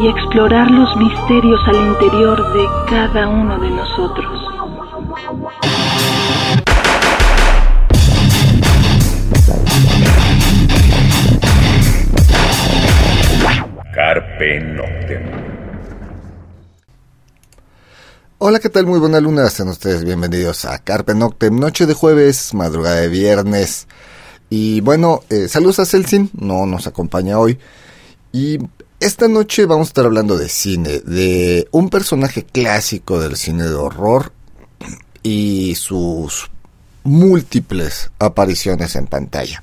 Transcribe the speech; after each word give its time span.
y 0.00 0.06
explorar 0.06 0.70
los 0.70 0.96
misterios 0.96 1.60
al 1.66 1.74
interior 1.74 2.52
de 2.52 2.66
cada 2.88 3.28
uno 3.28 3.58
de 3.58 3.70
nosotros. 3.70 4.44
Carpe 13.92 14.60
Noctem. 14.60 15.22
Hola, 18.38 18.60
¿qué 18.60 18.68
tal? 18.68 18.86
Muy 18.86 19.00
buena 19.00 19.18
luna, 19.18 19.48
sean 19.48 19.68
ustedes 19.68 20.04
bienvenidos 20.04 20.64
a 20.64 20.78
Carpe 20.78 21.16
Noctem, 21.16 21.58
noche 21.58 21.86
de 21.86 21.94
jueves, 21.94 22.54
madrugada 22.54 23.00
de 23.00 23.08
viernes. 23.08 23.88
Y 24.48 24.80
bueno, 24.80 25.22
eh, 25.28 25.48
saludos 25.48 25.80
a 25.80 25.84
Celsin, 25.84 26.30
no 26.38 26.66
nos 26.66 26.86
acompaña 26.86 27.40
hoy. 27.40 27.58
Y 28.30 28.58
esta 29.00 29.28
noche 29.28 29.64
vamos 29.66 29.88
a 29.88 29.90
estar 29.90 30.04
hablando 30.04 30.36
de 30.36 30.48
cine, 30.48 31.00
de 31.00 31.68
un 31.70 31.88
personaje 31.88 32.44
clásico 32.44 33.20
del 33.20 33.36
cine 33.36 33.64
de 33.64 33.74
horror 33.74 34.32
y 35.22 35.74
sus 35.76 36.50
múltiples 37.04 38.10
apariciones 38.18 38.96
en 38.96 39.06
pantalla. 39.06 39.62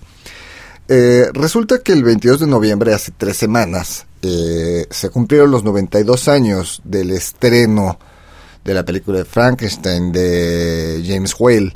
Eh, 0.87 1.27
resulta 1.33 1.79
que 1.79 1.93
el 1.93 2.03
22 2.03 2.41
de 2.41 2.47
noviembre, 2.47 2.93
hace 2.93 3.11
tres 3.11 3.37
semanas, 3.37 4.05
eh, 4.21 4.85
se 4.89 5.09
cumplieron 5.09 5.51
los 5.51 5.63
92 5.63 6.27
años 6.27 6.81
del 6.83 7.11
estreno 7.11 7.99
de 8.63 8.73
la 8.73 8.85
película 8.85 9.19
de 9.19 9.25
Frankenstein 9.25 10.11
de 10.11 11.03
James 11.05 11.35
Whale, 11.38 11.73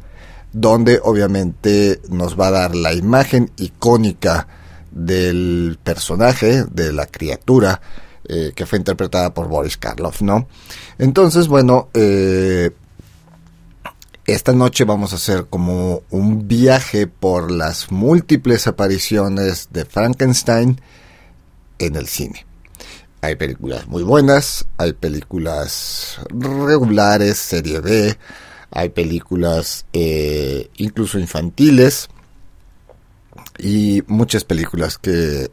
donde 0.54 1.00
obviamente 1.04 2.00
nos 2.10 2.40
va 2.40 2.48
a 2.48 2.52
dar 2.52 2.76
la 2.76 2.94
imagen 2.94 3.52
icónica 3.58 4.48
del 4.92 5.78
personaje, 5.84 6.66
de 6.72 6.94
la 6.94 7.06
criatura, 7.06 7.82
eh, 8.28 8.52
que 8.56 8.66
fue 8.66 8.78
interpretada 8.78 9.34
por 9.34 9.48
Boris 9.48 9.78
Karloff, 9.78 10.22
¿no? 10.22 10.48
Entonces, 10.98 11.48
bueno, 11.48 11.90
eh, 11.94 12.72
esta 14.26 14.54
noche 14.54 14.84
vamos 14.84 15.14
a 15.14 15.16
hacer 15.16 15.48
como 15.50 16.04
un 16.12 16.48
viaje 16.48 17.08
por 17.08 17.50
las 17.50 17.92
múltiples 17.92 18.68
apariciones 18.68 19.70
de 19.72 19.86
Frankenstein 19.86 20.80
en 21.80 21.96
el 21.96 22.08
cine. 22.08 22.46
Hay 23.22 23.36
películas 23.36 23.88
muy 23.88 24.04
buenas, 24.04 24.66
hay 24.78 24.94
películas 24.94 26.20
regulares, 26.30 27.38
serie 27.38 27.80
B, 27.80 28.18
hay 28.72 28.90
películas 28.90 29.86
eh, 29.94 30.70
incluso 30.78 31.18
infantiles 31.18 32.10
y 33.60 34.04
muchas 34.08 34.46
películas 34.46 34.98
que 34.98 35.52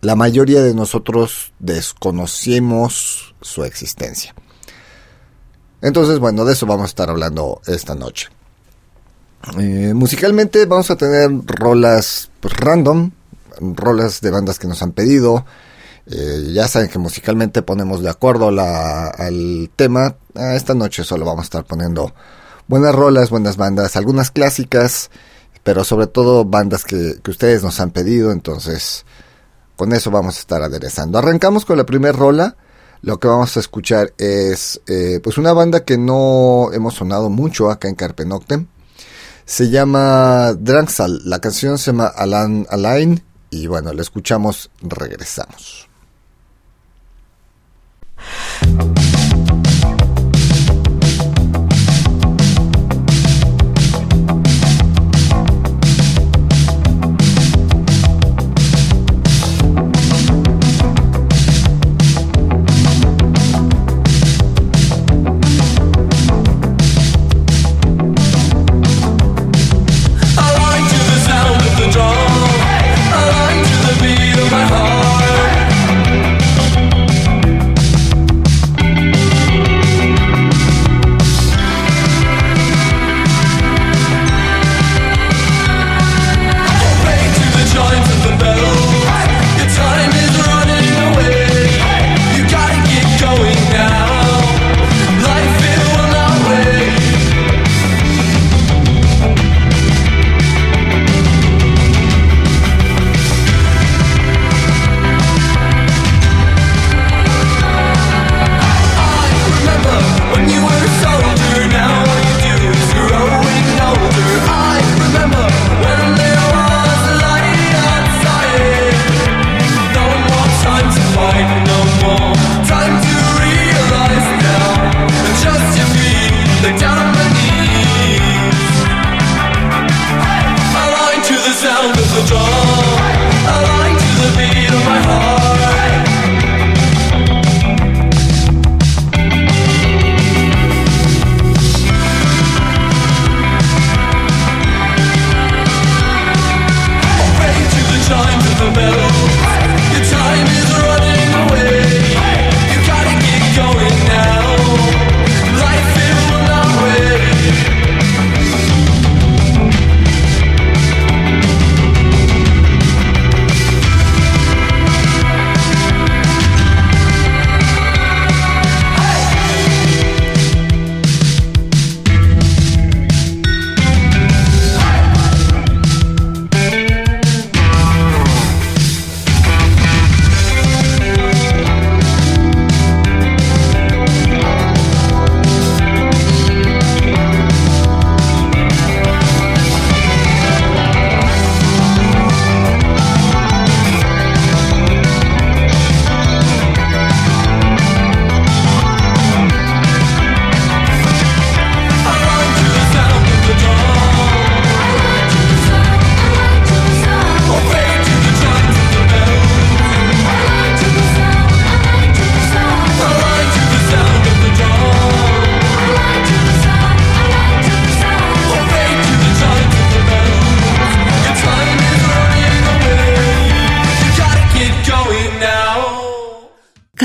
la 0.00 0.14
mayoría 0.14 0.62
de 0.62 0.74
nosotros 0.74 1.52
desconocemos 1.58 3.34
su 3.40 3.64
existencia. 3.64 4.34
Entonces, 5.82 6.18
bueno, 6.18 6.44
de 6.44 6.52
eso 6.52 6.66
vamos 6.66 6.84
a 6.84 6.88
estar 6.88 7.10
hablando 7.10 7.60
esta 7.66 7.94
noche. 7.94 8.28
Eh, 9.58 9.92
musicalmente 9.94 10.64
vamos 10.66 10.90
a 10.90 10.96
tener 10.96 11.30
rolas 11.46 12.30
random, 12.42 13.10
rolas 13.60 14.20
de 14.20 14.30
bandas 14.30 14.58
que 14.58 14.68
nos 14.68 14.82
han 14.82 14.92
pedido. 14.92 15.44
Eh, 16.06 16.50
ya 16.52 16.68
saben 16.68 16.88
que 16.88 16.98
musicalmente 16.98 17.62
ponemos 17.62 18.00
de 18.02 18.10
acuerdo 18.10 18.48
al 18.48 19.70
tema. 19.74 20.16
Ah, 20.34 20.54
esta 20.54 20.74
noche 20.74 21.04
solo 21.04 21.24
vamos 21.24 21.42
a 21.42 21.44
estar 21.44 21.64
poniendo 21.64 22.14
buenas 22.68 22.94
rolas, 22.94 23.30
buenas 23.30 23.56
bandas, 23.56 23.96
algunas 23.96 24.30
clásicas 24.30 25.10
pero 25.66 25.82
sobre 25.82 26.06
todo 26.06 26.44
bandas 26.44 26.84
que, 26.84 27.16
ustedes 27.28 27.64
nos 27.64 27.80
han 27.80 27.90
pedido, 27.90 28.30
entonces 28.30 29.04
con 29.74 29.92
eso 29.92 30.12
vamos 30.12 30.36
a 30.36 30.38
estar 30.38 30.62
aderezando. 30.62 31.18
Arrancamos 31.18 31.64
con 31.64 31.76
la 31.76 31.84
primera 31.84 32.16
rola, 32.16 32.56
lo 33.02 33.18
que 33.18 33.26
vamos 33.26 33.56
a 33.56 33.60
escuchar 33.60 34.12
es 34.16 34.80
eh, 34.86 35.18
pues 35.20 35.38
una 35.38 35.52
banda 35.52 35.84
que 35.84 35.98
no 35.98 36.70
hemos 36.72 36.94
sonado 36.94 37.30
mucho 37.30 37.68
acá 37.68 37.88
en 37.88 37.96
Carpe 37.96 38.24
Noctem, 38.24 38.68
se 39.44 39.68
llama 39.68 40.52
Drangsal, 40.52 41.22
la 41.24 41.40
canción 41.40 41.78
se 41.78 41.90
llama 41.90 42.06
Alan 42.06 42.68
Alain 42.70 43.24
y 43.50 43.66
bueno, 43.66 43.92
la 43.92 44.02
escuchamos, 44.02 44.70
regresamos. 44.82 45.88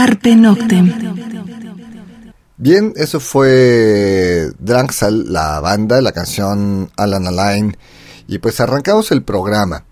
Carpe 0.02 0.36
Noctem. 0.36 0.92
Bien, 2.58 2.92
eso 2.96 3.20
fue 3.20 4.50
Drangsal, 4.58 5.32
la 5.32 5.60
banda, 5.60 6.02
la 6.02 6.12
canción 6.12 6.90
Alan 6.98 7.28
Align. 7.28 7.78
Y 8.28 8.40
pues 8.40 8.60
arrancamos 8.60 9.12
el 9.12 9.22
programa. 9.22 9.86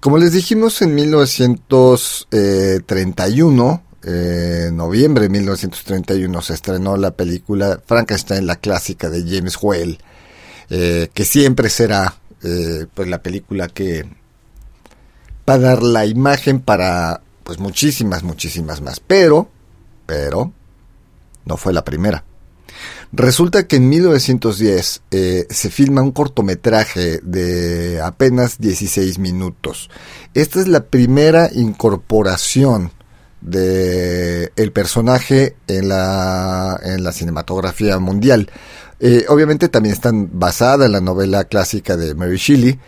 Como 0.00 0.16
les 0.16 0.32
dijimos 0.32 0.80
en 0.80 0.94
1931, 0.94 3.82
eh, 4.02 4.70
noviembre 4.72 5.24
de 5.24 5.28
1931 5.28 6.40
se 6.40 6.54
estrenó 6.54 6.96
la 6.96 7.10
película 7.10 7.78
Frankenstein, 7.84 8.46
la 8.46 8.56
clásica 8.56 9.10
de 9.10 9.24
James 9.28 9.58
Whale, 9.60 9.98
eh, 10.70 11.10
que 11.12 11.26
siempre 11.26 11.68
será 11.68 12.14
eh, 12.42 12.86
pues 12.94 13.08
la 13.08 13.22
película 13.22 13.68
que 13.68 14.06
va 15.46 15.52
a 15.52 15.58
dar 15.58 15.82
la 15.82 16.06
imagen 16.06 16.60
para 16.60 17.20
pues 17.44 17.58
muchísimas, 17.60 18.22
muchísimas 18.22 18.80
más. 18.80 19.00
Pero, 19.00 19.48
pero, 20.06 20.52
no 21.44 21.56
fue 21.56 21.72
la 21.72 21.84
primera. 21.84 22.24
Resulta 23.12 23.68
que 23.68 23.76
en 23.76 23.88
1910 23.88 25.02
eh, 25.12 25.46
se 25.48 25.70
filma 25.70 26.02
un 26.02 26.10
cortometraje 26.10 27.20
de 27.22 28.00
apenas 28.00 28.58
16 28.58 29.20
minutos. 29.20 29.88
Esta 30.34 30.58
es 30.58 30.66
la 30.66 30.86
primera 30.86 31.48
incorporación 31.52 32.90
de 33.40 34.50
personaje 34.72 35.54
en 35.68 35.90
la, 35.90 36.80
en 36.82 37.04
la 37.04 37.12
cinematografía 37.12 37.98
mundial. 37.98 38.50
Eh, 38.98 39.26
obviamente 39.28 39.68
también 39.68 39.94
están 39.94 40.30
basada 40.32 40.86
en 40.86 40.92
la 40.92 41.00
novela 41.00 41.44
clásica 41.44 41.96
de 41.96 42.14
Mary 42.14 42.36
Shelley 42.36 42.78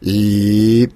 y 0.00 0.88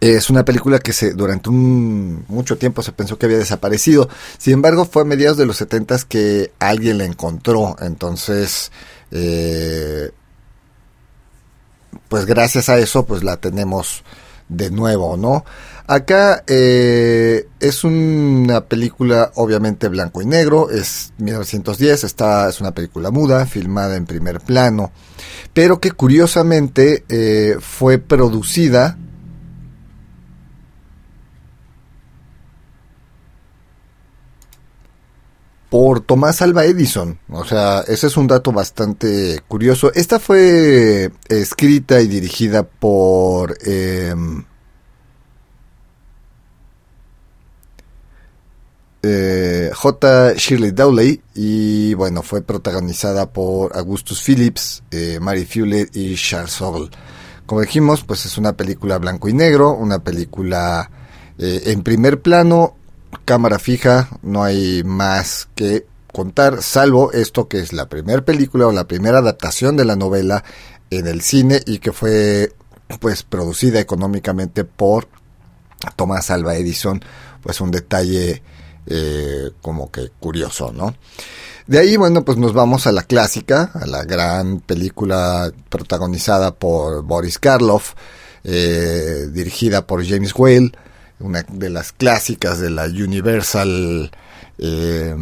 es 0.00 0.30
una 0.30 0.44
película 0.44 0.78
que 0.78 0.92
se, 0.92 1.14
durante 1.14 1.48
un, 1.48 2.24
mucho 2.28 2.58
tiempo 2.58 2.82
se 2.82 2.92
pensó 2.92 3.18
que 3.18 3.26
había 3.26 3.38
desaparecido. 3.38 4.08
Sin 4.38 4.54
embargo, 4.54 4.84
fue 4.84 5.02
a 5.02 5.04
mediados 5.06 5.38
de 5.38 5.46
los 5.46 5.56
70 5.56 5.98
que 6.08 6.52
alguien 6.58 6.98
la 6.98 7.04
encontró. 7.04 7.76
Entonces, 7.80 8.70
eh, 9.10 10.10
pues 12.08 12.26
gracias 12.26 12.68
a 12.68 12.78
eso, 12.78 13.06
pues 13.06 13.22
la 13.22 13.38
tenemos 13.38 14.04
de 14.48 14.70
nuevo, 14.70 15.16
¿no? 15.16 15.44
Acá 15.88 16.42
eh, 16.48 17.48
es 17.60 17.84
una 17.84 18.62
película 18.62 19.30
obviamente 19.36 19.88
blanco 19.88 20.20
y 20.20 20.26
negro, 20.26 20.70
es 20.70 21.12
1910, 21.18 22.04
está, 22.04 22.48
es 22.48 22.60
una 22.60 22.72
película 22.72 23.10
muda, 23.12 23.46
filmada 23.46 23.96
en 23.96 24.04
primer 24.04 24.40
plano, 24.40 24.90
pero 25.52 25.80
que 25.80 25.92
curiosamente 25.92 27.04
eh, 27.08 27.56
fue 27.60 27.98
producida 27.98 28.98
por 35.68 36.00
Tomás 36.00 36.42
Alba 36.42 36.64
Edison. 36.64 37.18
O 37.30 37.44
sea, 37.44 37.80
ese 37.86 38.06
es 38.06 38.16
un 38.16 38.26
dato 38.26 38.52
bastante 38.52 39.40
curioso. 39.48 39.92
Esta 39.94 40.18
fue 40.18 41.10
escrita 41.28 42.00
y 42.00 42.08
dirigida 42.08 42.62
por... 42.62 43.56
Em, 43.64 44.44
eh, 49.02 49.70
J. 49.72 50.34
Shirley 50.34 50.72
Dowley 50.72 51.22
y 51.34 51.94
bueno, 51.94 52.22
fue 52.22 52.42
protagonizada 52.42 53.30
por 53.30 53.76
Augustus 53.76 54.20
Phillips, 54.22 54.82
eh, 54.90 55.18
Mary 55.20 55.44
Fuller 55.44 55.88
y 55.94 56.16
Charles 56.16 56.52
Soule. 56.52 56.90
Como 57.44 57.60
dijimos, 57.60 58.02
pues 58.02 58.26
es 58.26 58.36
una 58.38 58.54
película 58.54 58.98
blanco 58.98 59.28
y 59.28 59.32
negro, 59.32 59.72
una 59.74 60.00
película 60.00 60.90
eh, 61.38 61.62
en 61.66 61.82
primer 61.82 62.20
plano 62.20 62.76
cámara 63.24 63.58
fija, 63.58 64.08
no 64.22 64.44
hay 64.44 64.82
más 64.84 65.48
que 65.54 65.86
contar, 66.12 66.62
salvo 66.62 67.12
esto 67.12 67.48
que 67.48 67.60
es 67.60 67.72
la 67.72 67.88
primera 67.88 68.24
película 68.24 68.66
o 68.66 68.72
la 68.72 68.88
primera 68.88 69.18
adaptación 69.18 69.76
de 69.76 69.84
la 69.84 69.96
novela 69.96 70.44
en 70.90 71.06
el 71.06 71.20
cine 71.20 71.60
y 71.66 71.78
que 71.78 71.92
fue 71.92 72.52
pues 73.00 73.22
producida 73.22 73.80
económicamente 73.80 74.64
por 74.64 75.08
Thomas 75.96 76.30
Alva 76.30 76.56
Edison, 76.56 77.02
pues 77.42 77.60
un 77.60 77.70
detalle 77.70 78.42
eh, 78.86 79.50
como 79.60 79.90
que 79.90 80.10
curioso, 80.20 80.72
¿no? 80.72 80.94
De 81.66 81.80
ahí, 81.80 81.96
bueno, 81.96 82.24
pues 82.24 82.38
nos 82.38 82.52
vamos 82.52 82.86
a 82.86 82.92
la 82.92 83.02
clásica, 83.02 83.72
a 83.74 83.86
la 83.86 84.04
gran 84.04 84.60
película 84.60 85.52
protagonizada 85.68 86.54
por 86.54 87.02
Boris 87.02 87.40
Karloff, 87.40 87.94
eh, 88.44 89.26
dirigida 89.32 89.84
por 89.84 90.06
James 90.06 90.32
Whale, 90.32 90.70
una 91.20 91.44
de 91.48 91.70
las 91.70 91.92
clásicas 91.92 92.60
de 92.60 92.70
la 92.70 92.84
Universal, 92.84 94.10
eh, 94.58 95.14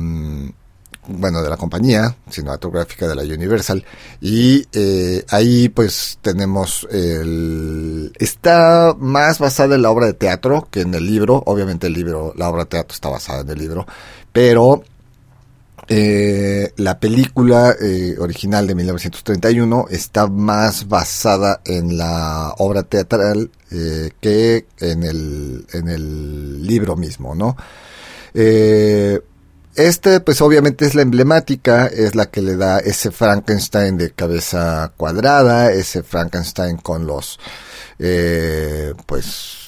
bueno, 1.06 1.43
de 1.43 1.50
la 1.50 1.56
compañía 1.56 2.17
cinematográfica 2.31 3.06
de 3.06 3.14
la 3.14 3.23
Universal. 3.23 3.85
Y 4.20 4.67
eh, 4.73 5.25
ahí 5.31 5.69
pues 5.69 6.19
tenemos 6.23 6.87
el... 6.91 8.12
Está 8.19 8.94
más 8.99 9.38
basada 9.38 9.75
en 9.75 9.82
la 9.82 9.91
obra 9.91 10.06
de 10.06 10.14
teatro 10.14 10.69
que 10.70 10.81
en 10.81 10.94
el 10.94 11.06
libro. 11.06 11.43
Obviamente 11.46 11.87
el 11.87 11.93
libro, 11.93 12.32
la 12.37 12.49
obra 12.49 12.64
de 12.64 12.70
teatro 12.70 12.94
está 12.94 13.08
basada 13.08 13.43
en 13.43 13.50
el 13.50 13.58
libro. 13.58 13.87
Pero 14.32 14.82
eh, 15.89 16.73
la 16.77 16.99
película 16.99 17.75
eh, 17.81 18.17
original 18.19 18.67
de 18.67 18.75
1931 18.75 19.87
está 19.91 20.26
más 20.26 20.88
basada 20.88 21.61
en 21.64 21.99
la 21.99 22.55
obra 22.59 22.85
teatral 22.85 23.50
eh, 23.71 24.11
que 24.21 24.67
en 24.81 25.03
el, 25.03 25.67
en 25.73 25.88
el 25.88 26.67
libro 26.67 26.97
mismo, 26.97 27.35
¿no? 27.35 27.57
este, 29.76 30.19
pues 30.19 30.41
obviamente 30.41 30.87
es 30.87 30.97
la 30.97 31.03
emblemática, 31.03 31.87
es 31.87 32.17
la 32.17 32.26
que 32.26 32.43
le 32.43 32.57
da 32.57 32.81
ese 32.81 33.12
Frankenstein 33.12 33.97
de 33.97 34.11
cabeza 34.11 34.93
cuadrada, 34.97 35.71
ese 35.71 36.03
Frankenstein 36.03 36.79
con 36.79 37.07
los, 37.07 37.38
pues, 39.07 39.63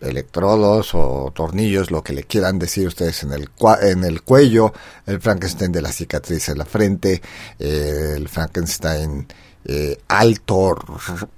electrodos 0.00 0.94
o 0.94 1.32
tornillos, 1.34 1.90
lo 1.90 2.02
que 2.02 2.12
le 2.12 2.24
quieran 2.24 2.58
decir 2.58 2.86
ustedes 2.86 3.22
en 3.22 3.32
el, 3.32 3.48
en 3.82 4.04
el 4.04 4.22
cuello, 4.22 4.72
el 5.06 5.20
Frankenstein 5.20 5.72
de 5.72 5.82
la 5.82 5.92
cicatriz 5.92 6.48
en 6.48 6.58
la 6.58 6.64
frente, 6.64 7.20
eh, 7.58 8.14
el 8.16 8.28
Frankenstein 8.28 9.26
eh, 9.64 9.98
alto, 10.08 10.74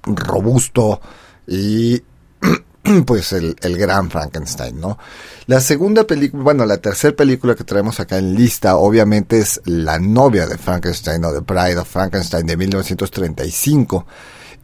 robusto 0.05 1.01
y 1.47 2.03
pues 3.07 3.33
el, 3.33 3.57
el, 3.61 3.77
gran 3.77 4.11
Frankenstein, 4.11 4.81
¿no? 4.81 4.99
La 5.47 5.61
segunda 5.61 6.05
película, 6.05 6.43
bueno, 6.43 6.65
la 6.65 6.79
tercera 6.79 7.17
película 7.17 7.55
que 7.55 7.65
traemos 7.65 7.99
acá 8.01 8.19
en 8.19 8.35
lista, 8.35 8.77
obviamente 8.77 9.39
es 9.39 9.61
La 9.65 9.99
novia 9.99 10.47
de 10.47 10.59
Frankenstein 10.59 11.25
o 11.25 11.33
The 11.33 11.41
Bride 11.41 11.79
of 11.79 11.89
Frankenstein 11.89 12.47
de 12.47 12.57
1935 12.57 14.07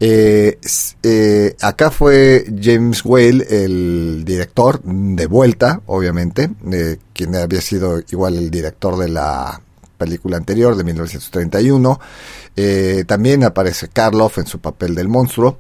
eh, 0.01 0.59
eh, 1.03 1.57
acá 1.61 1.91
fue 1.91 2.45
James 2.61 3.05
Whale 3.05 3.45
el 3.49 4.25
director, 4.25 4.81
de 4.83 5.27
vuelta, 5.27 5.81
obviamente, 5.87 6.51
eh, 6.71 6.99
quien 7.13 7.35
había 7.35 7.61
sido 7.61 8.01
igual 8.11 8.37
el 8.37 8.51
director 8.51 8.97
de 8.97 9.09
la 9.09 9.61
película 9.97 10.37
anterior 10.37 10.77
de 10.77 10.85
1931. 10.85 12.01
Eh, 12.57 13.05
también 13.07 13.45
aparece 13.45 13.89
Karloff 13.89 14.39
en 14.39 14.47
su 14.47 14.61
papel 14.61 14.95
del 14.95 15.09
monstruo. 15.09 15.59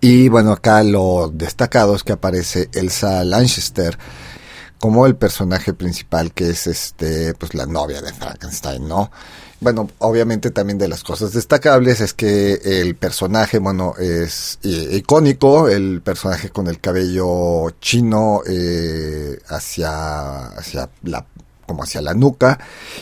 Y 0.00 0.28
bueno, 0.28 0.52
acá 0.52 0.82
lo 0.82 1.30
destacado 1.32 1.96
es 1.96 2.02
que 2.02 2.12
aparece 2.12 2.68
Elsa 2.72 3.24
Lanchester 3.24 3.98
como 4.78 5.06
el 5.06 5.16
personaje 5.16 5.72
principal 5.72 6.32
que 6.32 6.50
es 6.50 6.66
este 6.66 7.32
pues 7.34 7.54
la 7.54 7.66
novia 7.66 8.02
de 8.02 8.12
Frankenstein, 8.12 8.86
¿no? 8.86 9.10
Bueno, 9.58 9.88
obviamente 9.98 10.50
también 10.50 10.78
de 10.78 10.86
las 10.86 11.02
cosas 11.02 11.32
destacables 11.32 12.02
es 12.02 12.12
que 12.12 12.60
el 12.62 12.94
personaje, 12.94 13.58
bueno, 13.58 13.94
es 13.98 14.58
eh, 14.62 14.98
icónico, 14.98 15.68
el 15.68 16.02
personaje 16.02 16.50
con 16.50 16.66
el 16.66 16.78
cabello 16.78 17.70
chino 17.80 18.42
eh, 18.46 19.38
hacia, 19.48 20.48
hacia 20.48 20.90
la 21.04 21.24
como 21.66 21.82
hacia 21.82 22.00
la 22.00 22.14
nuca 22.14 22.60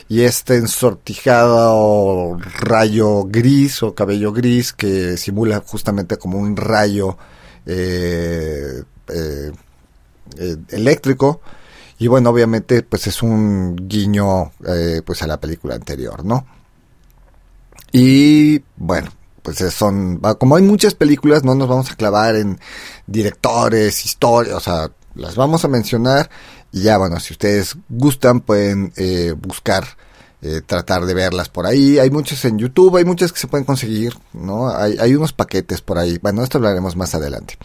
y 0.08 0.22
este 0.22 0.56
ensortijado 0.56 2.38
rayo 2.60 3.24
gris 3.24 3.82
o 3.82 3.94
cabello 3.94 4.32
gris 4.32 4.72
que 4.72 5.18
simula 5.18 5.62
justamente 5.66 6.16
como 6.16 6.38
un 6.38 6.56
rayo 6.56 7.18
eh, 7.66 8.82
eléctrico 10.70 11.42
y 11.98 12.06
bueno, 12.08 12.30
obviamente, 12.30 12.82
pues 12.82 13.06
es 13.06 13.22
un 13.22 13.76
guiño 13.76 14.52
eh, 14.66 15.02
pues 15.04 15.22
a 15.22 15.26
la 15.26 15.40
película 15.40 15.74
anterior, 15.74 16.24
¿no? 16.24 16.46
Y 17.92 18.60
bueno, 18.76 19.10
pues 19.42 19.58
son, 19.72 20.20
como 20.38 20.56
hay 20.56 20.62
muchas 20.62 20.94
películas, 20.94 21.44
no 21.44 21.54
nos 21.54 21.68
vamos 21.68 21.90
a 21.90 21.96
clavar 21.96 22.34
en 22.34 22.58
directores, 23.06 24.04
historias, 24.04 24.56
o 24.56 24.60
sea, 24.60 24.90
las 25.14 25.36
vamos 25.36 25.64
a 25.64 25.68
mencionar 25.68 26.28
y 26.72 26.82
ya, 26.82 26.98
bueno, 26.98 27.20
si 27.20 27.34
ustedes 27.34 27.76
gustan, 27.88 28.40
pueden 28.40 28.92
eh, 28.96 29.32
buscar, 29.38 29.86
eh, 30.42 30.60
tratar 30.66 31.06
de 31.06 31.14
verlas 31.14 31.48
por 31.48 31.66
ahí. 31.66 32.00
Hay 32.00 32.10
muchas 32.10 32.44
en 32.46 32.58
YouTube, 32.58 32.96
hay 32.96 33.04
muchas 33.04 33.32
que 33.32 33.38
se 33.38 33.46
pueden 33.46 33.64
conseguir, 33.64 34.12
¿no? 34.32 34.68
Hay, 34.68 34.96
hay 34.98 35.14
unos 35.14 35.32
paquetes 35.32 35.80
por 35.82 35.98
ahí. 35.98 36.18
Bueno, 36.20 36.42
esto 36.42 36.58
hablaremos 36.58 36.96
más 36.96 37.14
adelante. 37.14 37.56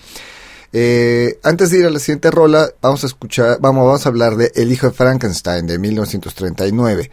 Eh, 0.72 1.40
antes 1.44 1.72
de 1.72 1.80
ir 1.80 1.86
a 1.86 1.90
la 1.90 2.00
siguiente 2.00 2.30
rola, 2.30 2.70
vamos 2.82 3.04
a 3.04 3.08
escuchar, 3.08 3.58
vamos, 3.60 3.86
vamos 3.86 4.06
a 4.06 4.10
hablar 4.10 4.36
de 4.36 4.52
El 4.56 4.72
hijo 4.72 4.88
de 4.88 4.94
Frankenstein 4.94 5.66
de 5.66 5.80
1939. 5.80 7.12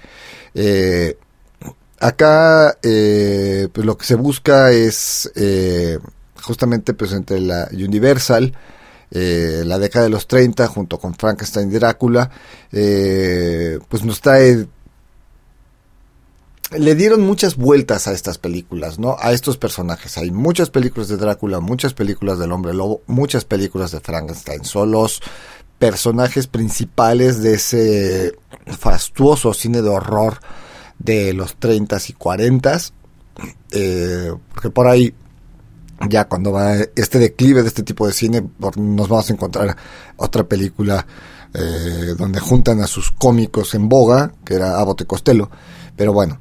Eh, 0.55 1.17
acá, 2.01 2.79
eh, 2.83 3.69
pues 3.73 3.87
lo 3.87 3.97
que 3.97 4.07
se 4.07 4.15
busca 4.15 4.71
es 4.71 5.31
justamente 6.43 6.95
pues 6.95 7.13
entre 7.13 7.41
la 7.41 7.69
Universal, 7.73 8.53
la 9.11 9.79
década 9.79 10.05
de 10.05 10.11
los 10.11 10.27
30, 10.27 10.67
junto 10.69 10.99
con 10.99 11.15
Frankenstein 11.15 11.71
y 11.71 11.75
Drácula, 11.75 12.31
pues 12.71 14.05
nos 14.05 14.21
trae 14.21 14.67
le 16.71 16.95
dieron 16.95 17.23
muchas 17.23 17.57
vueltas 17.57 18.09
a 18.09 18.13
estas 18.13 18.39
películas, 18.39 18.99
¿no? 18.99 19.17
A 19.21 19.33
estos 19.33 19.57
personajes. 19.57 20.19
Hay 20.19 20.31
muchas 20.31 20.71
películas 20.71 21.09
de 21.09 21.17
Drácula, 21.17 21.61
muchas 21.61 21.95
películas 21.95 22.39
del 22.39 22.53
hombre 22.53 22.75
lobo, 22.75 23.03
muchas 23.07 23.45
películas 23.45 23.93
de 23.93 24.01
Frankenstein. 24.01 24.65
Son 24.65 24.91
los 24.91 25.23
personajes 25.79 26.47
principales 26.47 27.41
de 27.43 27.55
ese 27.55 28.37
fastuoso 28.67 29.55
cine 29.55 29.83
de 29.83 29.89
horror 29.89 30.41
de 30.99 31.33
los 31.35 31.59
30s 31.59 32.11
y 32.11 32.15
40s. 32.15 32.93
Eh, 33.71 34.33
porque 34.53 34.71
por 34.71 34.89
ahí, 34.89 35.15
ya 36.09 36.27
cuando 36.27 36.53
va 36.53 36.75
este 36.97 37.19
declive 37.19 37.63
de 37.63 37.69
este 37.69 37.85
tipo 37.85 38.07
de 38.07 38.13
cine, 38.13 38.43
nos 38.77 39.09
vamos 39.09 39.31
a 39.31 39.33
encontrar 39.33 39.77
otra 40.17 40.45
película 40.45 41.07
eh, 41.55 42.15
donde 42.19 42.41
juntan 42.41 42.81
a 42.81 42.87
sus 42.87 43.13
cómicos 43.13 43.75
en 43.75 43.89
boga, 43.89 44.33
que 44.45 44.55
era 44.55 44.81
Abbott 44.81 45.07
Costello. 45.07 45.49
Pero 45.97 46.13
bueno, 46.13 46.41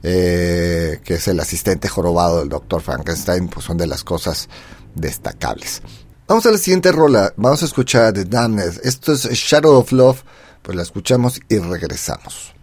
que 0.00 0.98
es 1.06 1.28
el 1.28 1.38
asistente 1.40 1.86
jorobado 1.86 2.38
del 2.38 2.48
doctor 2.48 2.80
Frankenstein, 2.80 3.48
pues 3.48 3.66
son 3.66 3.76
de 3.76 3.86
las 3.86 4.02
cosas 4.02 4.48
destacables. 4.94 5.82
Vamos 6.26 6.46
a 6.46 6.52
la 6.52 6.58
siguiente 6.58 6.90
rola, 6.90 7.34
vamos 7.36 7.62
a 7.62 7.66
escuchar 7.66 8.14
The 8.14 8.24
Damned. 8.24 8.80
Esto 8.82 9.12
es 9.12 9.24
Shadow 9.24 9.76
of 9.76 9.92
Love, 9.92 10.22
pues 10.62 10.74
la 10.74 10.84
escuchamos 10.84 11.38
y 11.50 11.58
regresamos. 11.58 12.54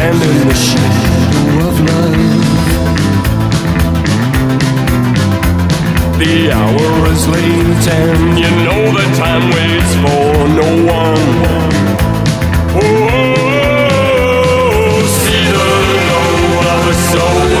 premonition 0.00 0.80
of 1.68 1.76
life. 1.90 2.48
The 6.18 6.34
hour 6.58 6.90
is 7.12 7.22
late 7.28 7.86
and 8.00 8.38
you 8.38 8.50
know 8.64 8.82
the 8.98 9.06
time 9.20 9.44
waits 9.54 9.92
for 10.02 10.26
no 10.60 10.70
one. 11.02 11.30
Oh, 12.82 13.14
see 15.20 15.46
the 15.58 15.70
glow 16.06 16.32
of 16.72 16.82
a 16.88 16.96
soul. 17.10 17.59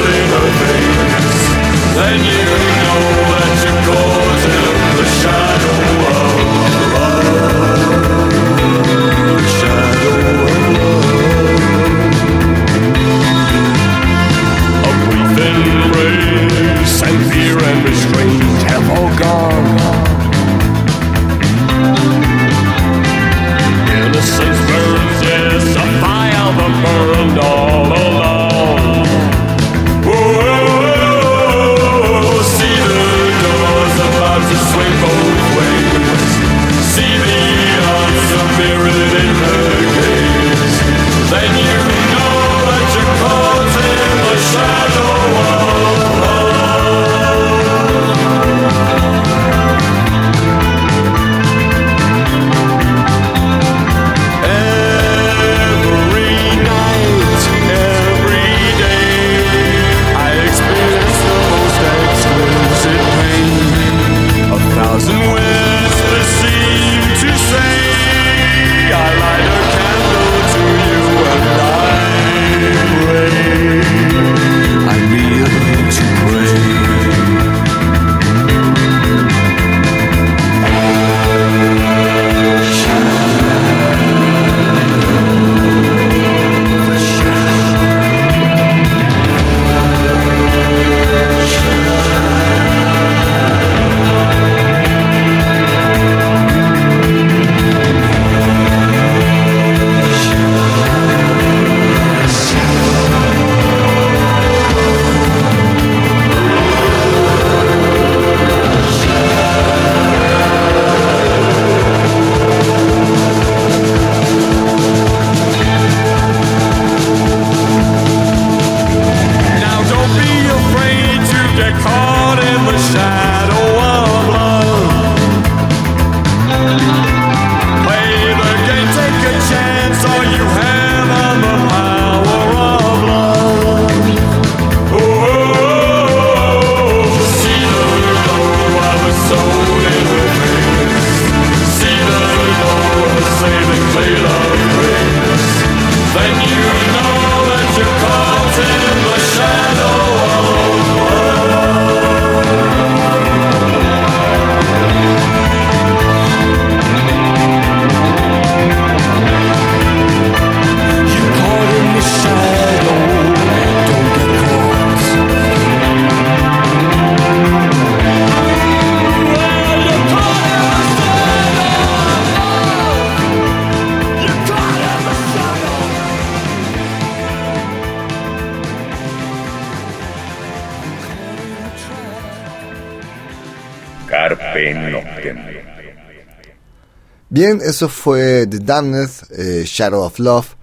Bien, 187.42 187.58
eso 187.64 187.88
fue 187.88 188.46
The 188.46 188.58
Damned, 188.58 189.08
eh, 189.30 189.62
Shadow 189.64 190.02
of 190.02 190.18
Love. 190.18 190.56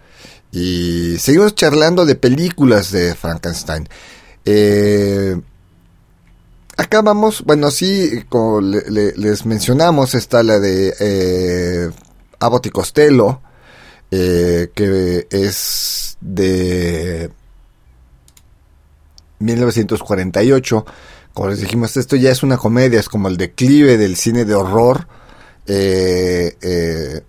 Y 0.51 1.17
seguimos 1.17 1.55
charlando 1.55 2.05
de 2.05 2.13
películas 2.13 2.91
de 2.91 3.15
Frankenstein. 3.15 3.89
Eh, 4.45 5.41
acá 6.77 7.01
vamos, 7.01 7.43
bueno, 7.43 7.71
sí, 7.71 8.23
como 8.29 8.61
les 8.61 9.43
mencionamos, 9.47 10.13
está 10.13 10.43
la 10.43 10.59
de 10.59 10.93
eh, 10.99 11.89
Abbott 12.39 12.67
y 12.67 12.69
Costello, 12.69 13.41
eh, 14.11 14.69
que 14.75 15.25
es 15.31 16.15
de 16.21 17.31
1948. 19.39 20.85
Como 21.33 21.49
les 21.49 21.59
dijimos, 21.59 21.97
esto 21.97 22.15
ya 22.15 22.29
es 22.29 22.43
una 22.43 22.57
comedia, 22.57 22.99
es 22.99 23.09
como 23.09 23.29
el 23.29 23.37
declive 23.37 23.97
del 23.97 24.15
cine 24.15 24.45
de 24.45 24.53
horror. 24.53 25.07
Eh, 25.67 26.55
eh, 26.61 27.21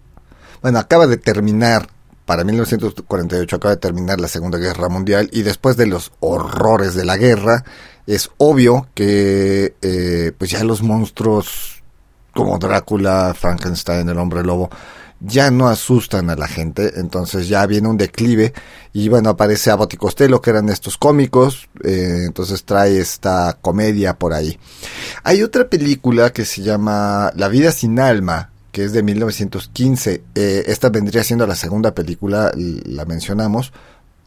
bueno, 0.62 0.78
acaba 0.78 1.06
de 1.06 1.16
terminar, 1.16 1.88
para 2.24 2.44
1948 2.44 3.56
acaba 3.56 3.74
de 3.74 3.80
terminar 3.80 4.20
la 4.20 4.28
Segunda 4.28 4.58
Guerra 4.58 4.88
Mundial 4.88 5.28
y 5.32 5.42
después 5.42 5.76
de 5.76 5.86
los 5.86 6.12
horrores 6.20 6.94
de 6.94 7.04
la 7.04 7.16
guerra, 7.16 7.64
es 8.06 8.30
obvio 8.38 8.88
que 8.94 9.74
eh, 9.82 10.32
pues 10.38 10.50
ya 10.50 10.64
los 10.64 10.82
monstruos 10.82 11.82
como 12.32 12.58
Drácula, 12.58 13.34
Frankenstein, 13.34 14.08
el 14.08 14.18
hombre 14.18 14.42
lobo, 14.44 14.70
ya 15.20 15.50
no 15.50 15.68
asustan 15.68 16.30
a 16.30 16.36
la 16.36 16.46
gente, 16.46 16.92
entonces 16.96 17.48
ya 17.48 17.66
viene 17.66 17.88
un 17.88 17.96
declive 17.96 18.52
y 18.92 19.08
bueno, 19.08 19.30
aparece 19.30 19.70
Abbott 19.70 19.94
y 19.94 19.96
Costello, 19.96 20.40
que 20.40 20.50
eran 20.50 20.68
estos 20.68 20.96
cómicos, 20.96 21.68
eh, 21.84 22.24
entonces 22.26 22.64
trae 22.64 22.98
esta 22.98 23.58
comedia 23.60 24.18
por 24.18 24.32
ahí. 24.32 24.58
Hay 25.24 25.42
otra 25.42 25.68
película 25.68 26.30
que 26.30 26.44
se 26.44 26.62
llama 26.62 27.32
La 27.34 27.48
vida 27.48 27.72
sin 27.72 27.98
alma, 27.98 28.50
que 28.70 28.84
es 28.84 28.92
de 28.92 29.02
1915, 29.02 30.22
eh, 30.34 30.64
esta 30.66 30.88
vendría 30.90 31.24
siendo 31.24 31.46
la 31.46 31.56
segunda 31.56 31.94
película, 31.94 32.52
la 32.54 33.04
mencionamos, 33.04 33.72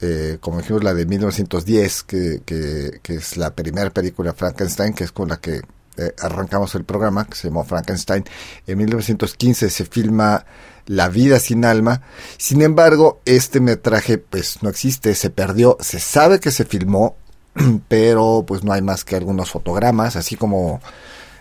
eh, 0.02 0.38
como 0.42 0.58
dijimos 0.58 0.84
la 0.84 0.94
de 0.94 1.06
1910, 1.06 2.04
que, 2.04 2.42
que, 2.44 3.00
que 3.02 3.16
es 3.16 3.38
la 3.38 3.54
primera 3.54 3.92
película 3.92 4.34
Frankenstein, 4.34 4.94
que 4.94 5.04
es 5.04 5.12
con 5.12 5.30
la 5.30 5.38
que 5.38 5.62
eh, 5.98 6.14
arrancamos 6.20 6.74
el 6.76 6.86
programa, 6.86 7.26
que 7.26 7.36
se 7.36 7.50
llamó 7.50 7.64
Frankenstein. 7.64 8.24
En 8.66 8.78
1915 8.78 9.70
se 9.70 9.86
filma 9.86 10.46
La 10.92 11.08
vida 11.08 11.40
sin 11.40 11.64
alma. 11.64 12.02
Sin 12.38 12.62
embargo, 12.62 13.22
este 13.24 13.62
metraje 13.62 14.18
pues 14.18 14.62
no 14.62 14.68
existe, 14.68 15.16
se 15.16 15.30
perdió. 15.30 15.78
Se 15.80 16.02
sabe 16.02 16.42
que 16.42 16.52
se 16.52 16.66
filmó, 16.66 17.16
pero 17.88 18.44
pues 18.46 18.66
no 18.66 18.74
hay 18.74 18.82
más 18.82 19.06
que 19.06 19.16
algunos 19.16 19.52
fotogramas, 19.52 20.18
así 20.18 20.36
como 20.36 20.82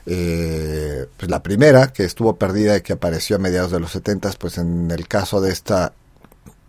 eh, 0.07 1.07
pues 1.17 1.29
la 1.29 1.43
primera 1.43 1.93
que 1.93 2.05
estuvo 2.05 2.37
perdida 2.37 2.77
y 2.77 2.83
que 2.83 2.93
apareció 2.93 3.37
a 3.37 3.39
mediados 3.41 3.73
de 3.73 3.81
los 3.81 3.91
70, 3.91 4.31
pues 4.39 4.57
en 4.57 4.89
el 4.93 5.09
caso 5.09 5.41
de 5.41 5.51
esta 5.51 5.95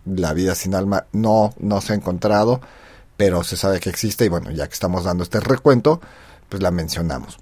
La 0.04 0.34
vida 0.34 0.56
sin 0.56 0.74
alma 0.74 1.06
no, 1.12 1.54
no 1.60 1.80
se 1.80 1.92
ha 1.92 1.96
encontrado, 1.96 2.60
pero 3.16 3.44
se 3.44 3.56
sabe 3.56 3.78
que 3.78 3.90
existe 3.90 4.24
y 4.24 4.28
bueno, 4.28 4.50
ya 4.50 4.66
que 4.66 4.74
estamos 4.74 5.04
dando 5.04 5.22
este 5.22 5.38
recuento, 5.38 6.00
pues 6.48 6.60
la 6.60 6.72
mencionamos. 6.72 7.38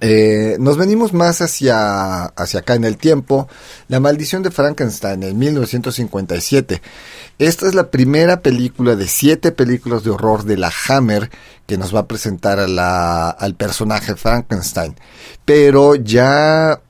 Eh, 0.00 0.56
nos 0.60 0.76
venimos 0.76 1.12
más 1.12 1.40
hacia, 1.40 2.26
hacia 2.26 2.60
acá 2.60 2.74
en 2.74 2.84
el 2.84 2.96
tiempo. 2.96 3.48
La 3.88 3.98
maldición 3.98 4.42
de 4.42 4.50
Frankenstein 4.50 5.22
en 5.24 5.38
1957. 5.38 6.80
Esta 7.38 7.66
es 7.66 7.74
la 7.74 7.90
primera 7.90 8.40
película 8.40 8.94
de 8.94 9.08
siete 9.08 9.50
películas 9.50 10.04
de 10.04 10.10
horror 10.10 10.44
de 10.44 10.56
la 10.56 10.72
Hammer 10.88 11.30
que 11.66 11.76
nos 11.76 11.94
va 11.94 12.00
a 12.00 12.06
presentar 12.06 12.60
al 12.60 13.54
personaje 13.56 14.14
Frankenstein. 14.14 14.94
Pero 15.44 15.96
ya 15.96 16.80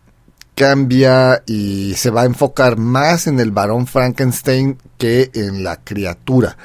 cambia 0.54 1.42
y 1.46 1.94
se 1.94 2.10
va 2.10 2.22
a 2.22 2.26
enfocar 2.26 2.76
más 2.76 3.26
en 3.26 3.40
el 3.40 3.50
varón 3.50 3.86
Frankenstein 3.86 4.76
que 4.98 5.30
en 5.32 5.64
la 5.64 5.76
criatura. 5.82 6.58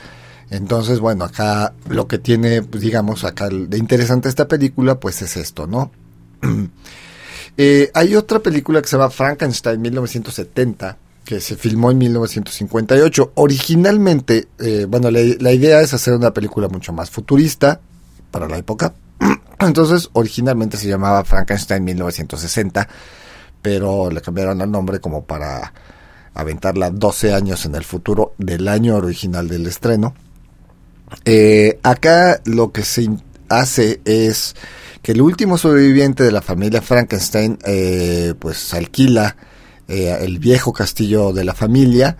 Entonces, 0.49 0.99
bueno, 0.99 1.25
acá 1.25 1.73
lo 1.89 2.07
que 2.07 2.17
tiene, 2.17 2.61
pues, 2.61 2.83
digamos, 2.83 3.23
acá 3.23 3.49
de 3.49 3.77
interesante 3.77 4.29
esta 4.29 4.47
película, 4.47 4.99
pues 4.99 5.21
es 5.21 5.37
esto, 5.37 5.65
¿no? 5.65 5.91
Eh, 7.57 7.89
hay 7.93 8.17
otra 8.17 8.39
película 8.39 8.81
que 8.81 8.87
se 8.89 8.97
llama 8.97 9.09
Frankenstein 9.09 9.81
1970 9.81 10.97
que 11.25 11.41
se 11.41 11.57
filmó 11.57 11.91
en 11.91 11.97
1958. 11.97 13.31
Originalmente, 13.35 14.47
eh, 14.59 14.85
bueno, 14.87 15.09
la, 15.09 15.51
idea 15.51 15.81
es 15.81 15.93
hacer 15.93 16.13
una 16.13 16.31
película 16.31 16.67
mucho 16.69 16.93
más 16.93 17.09
futurista 17.09 17.81
para 18.29 18.47
la 18.47 18.57
época. 18.57 18.93
Entonces, 19.59 20.09
originalmente 20.13 20.77
se 20.77 20.87
llamaba 20.87 21.25
Frankenstein 21.25 21.83
1960, 21.83 22.87
pero 23.61 24.11
le 24.11 24.21
cambiaron 24.21 24.61
el 24.61 24.69
nombre 24.69 24.99
como 24.99 25.25
para 25.25 25.73
aventarla 26.35 26.91
12 26.91 27.33
años 27.33 27.65
en 27.65 27.75
el 27.75 27.83
futuro 27.83 28.35
del 28.37 28.67
año 28.67 28.95
original 28.95 29.47
del 29.47 29.65
estreno. 29.65 30.13
Eh, 31.23 31.79
acá 31.81 32.41
lo 32.45 32.71
que 32.71 32.83
se 32.83 33.09
hace 33.49 34.01
es 34.05 34.55
que 35.05 35.11
el 35.11 35.21
último 35.21 35.59
sobreviviente 35.59 36.23
de 36.23 36.31
la 36.31 36.41
familia 36.41 36.81
Frankenstein 36.81 37.59
eh, 37.63 38.33
pues 38.39 38.73
alquila 38.73 39.35
eh, 39.87 40.17
el 40.21 40.39
viejo 40.39 40.73
castillo 40.73 41.31
de 41.31 41.43
la 41.43 41.53
familia 41.53 42.17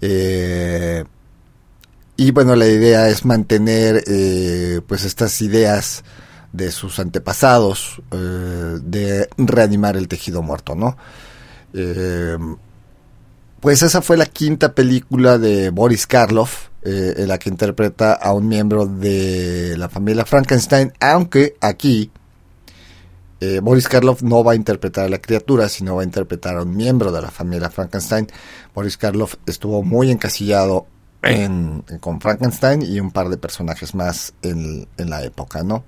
eh, 0.00 1.04
y 2.16 2.32
bueno 2.32 2.56
la 2.56 2.66
idea 2.66 3.08
es 3.10 3.24
mantener 3.24 4.02
pues 4.88 5.04
estas 5.04 5.40
ideas 5.40 6.02
de 6.52 6.72
sus 6.72 6.98
antepasados 6.98 8.02
de 8.10 9.28
reanimar 9.36 9.96
el 9.96 10.08
tejido 10.08 10.42
muerto 10.42 10.74
no 10.74 10.96
pues 13.60 13.82
esa 13.84 14.02
fue 14.02 14.16
la 14.16 14.26
quinta 14.26 14.74
película 14.74 15.38
de 15.38 15.70
Boris 15.70 16.08
Karloff 16.08 16.70
en 16.88 17.26
la 17.28 17.38
que 17.38 17.48
interpreta 17.48 18.12
a 18.12 18.32
un 18.32 18.46
miembro 18.46 18.86
de 18.86 19.76
la 19.76 19.88
familia 19.88 20.24
Frankenstein, 20.24 20.92
aunque 21.00 21.56
aquí 21.60 22.10
eh, 23.38 23.60
Boris 23.62 23.86
Karloff 23.86 24.22
no 24.22 24.42
va 24.42 24.52
a 24.52 24.54
interpretar 24.54 25.04
a 25.04 25.08
la 25.08 25.18
criatura, 25.18 25.68
sino 25.68 25.96
va 25.96 26.02
a 26.02 26.04
interpretar 26.04 26.56
a 26.56 26.62
un 26.62 26.74
miembro 26.74 27.12
de 27.12 27.20
la 27.20 27.30
familia 27.30 27.68
Frankenstein. 27.68 28.28
Boris 28.74 28.96
Karloff 28.96 29.34
estuvo 29.46 29.82
muy 29.82 30.10
encasillado 30.10 30.86
en, 31.22 31.82
con 32.00 32.20
Frankenstein 32.20 32.82
y 32.82 32.98
un 32.98 33.10
par 33.10 33.28
de 33.28 33.36
personajes 33.36 33.94
más 33.94 34.32
en, 34.42 34.86
la 34.96 35.22
época, 35.22 35.62
¿no? 35.62 35.84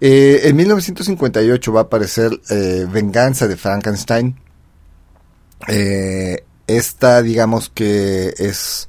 Eh, 0.00 0.42
en 0.44 0.56
1958 0.56 1.72
va 1.72 1.80
a 1.80 1.84
aparecer 1.84 2.30
eh, 2.50 2.86
Venganza 2.90 3.48
de 3.48 3.56
Frankenstein. 3.56 4.36
esta, 6.66 7.22
digamos 7.22 7.70
que 7.70 8.34
es 8.38 8.88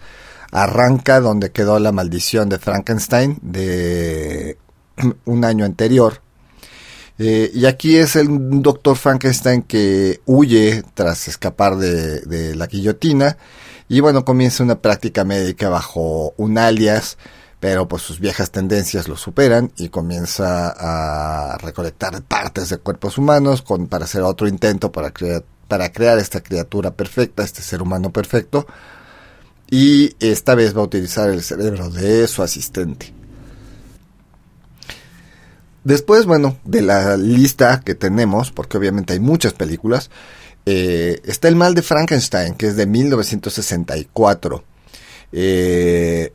arranca 0.54 1.20
donde 1.20 1.52
quedó 1.52 1.80
la 1.80 1.92
maldición 1.92 2.48
de 2.48 2.60
Frankenstein 2.60 3.40
de 3.42 4.58
un 5.26 5.44
año 5.44 5.66
anterior 5.66 6.24
eh, 7.20 7.52
y 7.54 7.66
aquí 7.66 7.98
es 7.98 8.16
el 8.16 8.28
doctor 8.62 8.98
Frankenstein 8.98 9.62
que 9.64 10.22
huye 10.26 10.84
tras 10.96 11.28
escapar 11.28 11.78
de, 11.78 12.56
la 12.56 12.68
guillotina 12.68 13.38
y 13.88 14.00
bueno, 14.00 14.26
comienza 14.26 14.64
una 14.64 14.82
práctica 14.82 15.24
médica 15.24 15.70
bajo 15.70 16.34
un 16.38 16.58
alias, 16.58 17.18
pero 17.60 17.88
pues 17.88 18.02
sus 18.02 18.20
viejas 18.20 18.50
tendencias 18.52 19.08
lo 19.08 19.16
superan 19.16 19.72
y 19.78 19.90
comienza 19.90 20.74
a 20.76 21.58
recolectar 21.60 22.20
partes 22.24 22.70
de 22.70 22.78
cuerpos 22.78 23.18
humanos 23.18 23.62
con, 23.62 23.88
para 23.88 24.06
hacer 24.06 24.24
otro 24.24 24.48
intento 24.48 24.92
para 24.92 25.12
crear, 25.12 25.44
para 25.68 25.92
crear 25.92 26.18
esta 26.18 26.42
criatura 26.42 26.92
perfecta, 26.96 27.44
este 27.44 27.62
ser 27.62 27.82
humano 27.82 28.12
perfecto. 28.12 28.66
Y 29.74 30.16
esta 30.20 30.54
vez 30.54 30.78
va 30.78 30.82
a 30.82 30.86
utilizar 30.86 31.32
el 31.32 31.42
cerebro 31.42 31.90
de 31.90 32.28
su 32.28 32.44
asistente. 32.44 33.12
Después, 35.84 36.28
bueno, 36.28 36.60
de 36.64 36.84
la 36.84 37.18
lista 37.18 37.80
que 37.80 37.96
tenemos, 37.96 38.52
porque 38.52 38.78
obviamente 38.78 39.14
hay 39.14 39.20
muchas 39.20 39.54
películas, 39.54 40.12
eh, 40.68 41.22
está 41.24 41.48
El 41.48 41.56
mal 41.56 41.74
de 41.74 41.82
Frankenstein, 41.82 42.54
que 42.54 42.68
es 42.68 42.76
de 42.76 42.86
1964. 42.86 44.64
Eh, 45.32 46.34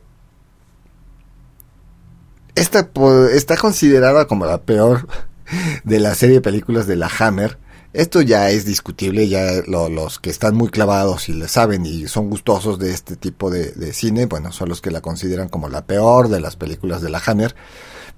esta 2.55 2.91
está 3.31 3.55
considerada 3.55 4.27
como 4.27 4.45
la 4.45 4.63
peor 4.63 5.07
de 5.85 5.99
la 6.01 6.13
serie 6.13 6.35
de 6.35 6.41
películas 6.41 6.87
de 6.87 6.97
la 6.97 7.09
Hammer. 7.19 7.57
Esto 7.91 8.21
ya 8.21 8.51
es 8.51 8.65
discutible, 8.65 9.27
ya 9.27 9.63
los 9.65 10.19
que 10.19 10.29
están 10.29 10.55
muy 10.55 10.69
clavados 10.69 11.27
y 11.27 11.33
le 11.33 11.47
saben 11.47 11.85
y 11.87 12.07
son 12.07 12.29
gustosos 12.29 12.77
de 12.77 12.91
este 12.91 13.15
tipo 13.15 13.49
de, 13.49 13.71
de, 13.71 13.93
cine, 13.93 14.27
bueno, 14.27 14.51
son 14.51 14.69
los 14.69 14.79
que 14.79 14.91
la 14.91 15.01
consideran 15.01 15.49
como 15.49 15.69
la 15.69 15.85
peor 15.85 16.27
de 16.29 16.39
las 16.39 16.55
películas 16.55 17.01
de 17.01 17.09
la 17.09 17.21
Hammer. 17.25 17.55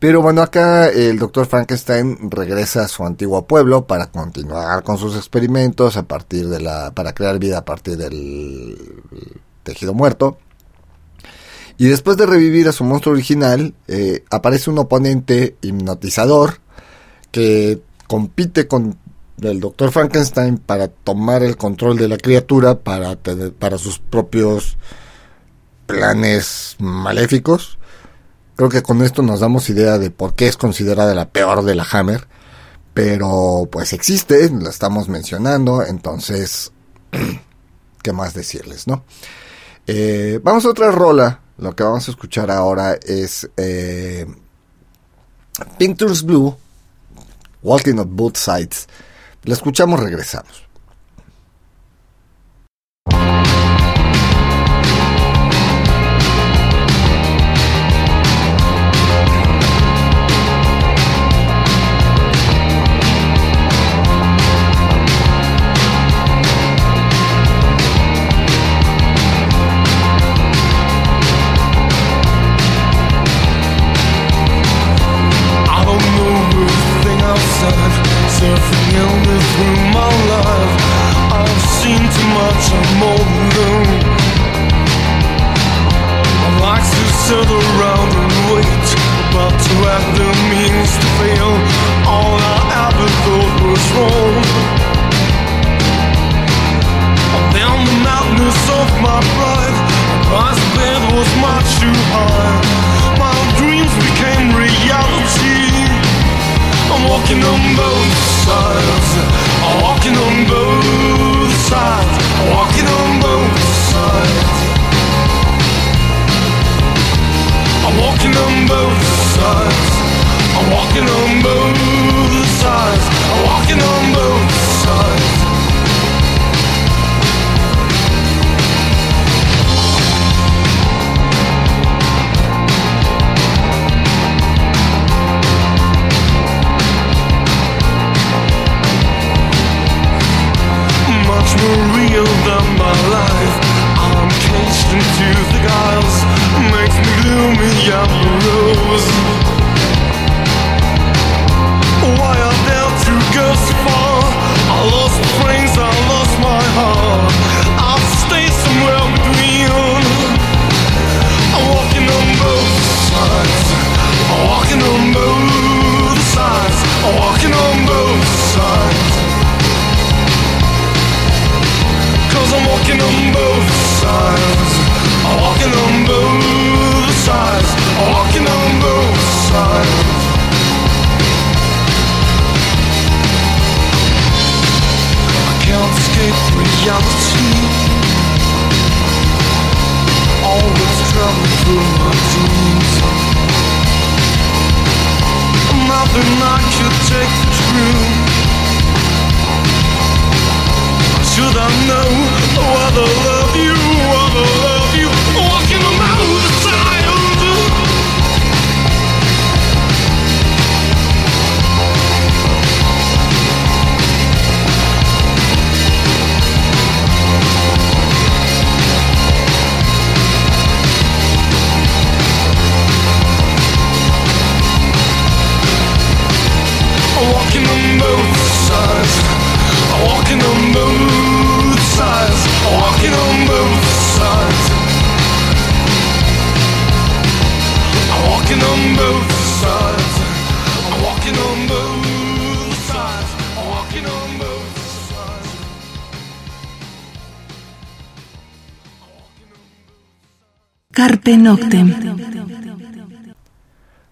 Pero 0.02 0.22
bueno, 0.22 0.42
acá 0.42 0.90
el 0.90 1.20
doctor 1.20 1.46
Frankenstein 1.46 2.32
regresa 2.32 2.86
a 2.86 2.88
su 2.88 3.06
antiguo 3.06 3.46
pueblo 3.46 3.86
para 3.86 4.08
continuar 4.08 4.84
con 4.84 4.98
sus 4.98 5.16
experimentos 5.16 5.96
a 5.96 6.04
partir 6.04 6.50
de 6.50 6.60
la, 6.60 6.92
para 6.96 7.14
crear 7.14 7.38
vida 7.38 7.60
a 7.60 7.66
partir 7.66 7.98
del 7.98 8.78
tejido 9.64 9.94
muerto. 9.94 10.40
Y 11.78 11.86
después 11.86 12.18
de 12.18 12.26
revivir 12.26 12.68
a 12.68 12.72
su 12.72 12.84
monstruo 12.84 13.14
original, 13.14 13.74
eh, 13.88 14.24
aparece 14.32 14.70
un 14.70 14.80
oponente 14.80 15.56
hipnotizador 15.62 16.60
que 17.32 17.82
compite 18.08 18.68
con 18.68 18.98
del 19.42 19.60
doctor 19.60 19.92
Frankenstein 19.92 20.60
para 20.60 20.88
tomar 20.88 21.44
el 21.44 21.58
control 21.58 21.98
de 21.98 22.08
la 22.08 22.18
criatura 22.18 22.80
para, 22.80 23.18
para 23.18 23.78
sus 23.80 23.98
propios 23.98 24.78
planes 25.88 26.76
maléficos. 26.80 27.80
Creo 28.56 28.70
que 28.70 28.84
con 28.84 29.02
esto 29.02 29.24
nos 29.24 29.40
damos 29.40 29.70
idea 29.72 29.98
de 29.98 30.12
por 30.12 30.36
qué 30.36 30.48
es 30.48 30.58
considerada 30.58 31.16
la 31.16 31.30
peor 31.30 31.66
de 31.66 31.76
la 31.76 31.88
Hammer. 31.92 32.28
Pero 32.94 33.68
pues 33.72 33.94
existe, 33.94 34.50
la 34.50 34.70
estamos 34.70 35.10
mencionando, 35.10 35.82
entonces, 35.84 36.72
¿qué 38.04 38.12
más 38.12 38.34
decirles, 38.34 38.86
no? 38.86 39.06
Eh, 39.88 40.40
vamos 40.44 40.66
a 40.66 40.70
otra 40.70 40.92
rola. 40.92 41.40
Lo 41.58 41.76
que 41.76 41.84
vamos 41.84 42.08
a 42.08 42.12
escuchar 42.12 42.52
ahora 42.52 43.00
es 43.02 43.50
eh, 43.58 44.28
Painter's 45.80 46.22
Blue, 46.22 46.56
Walking 47.64 47.98
on 47.98 48.16
Both 48.16 48.36
Sides. 48.36 48.88
La 49.44 49.54
escuchamos, 49.54 50.00
regresamos. 50.00 50.71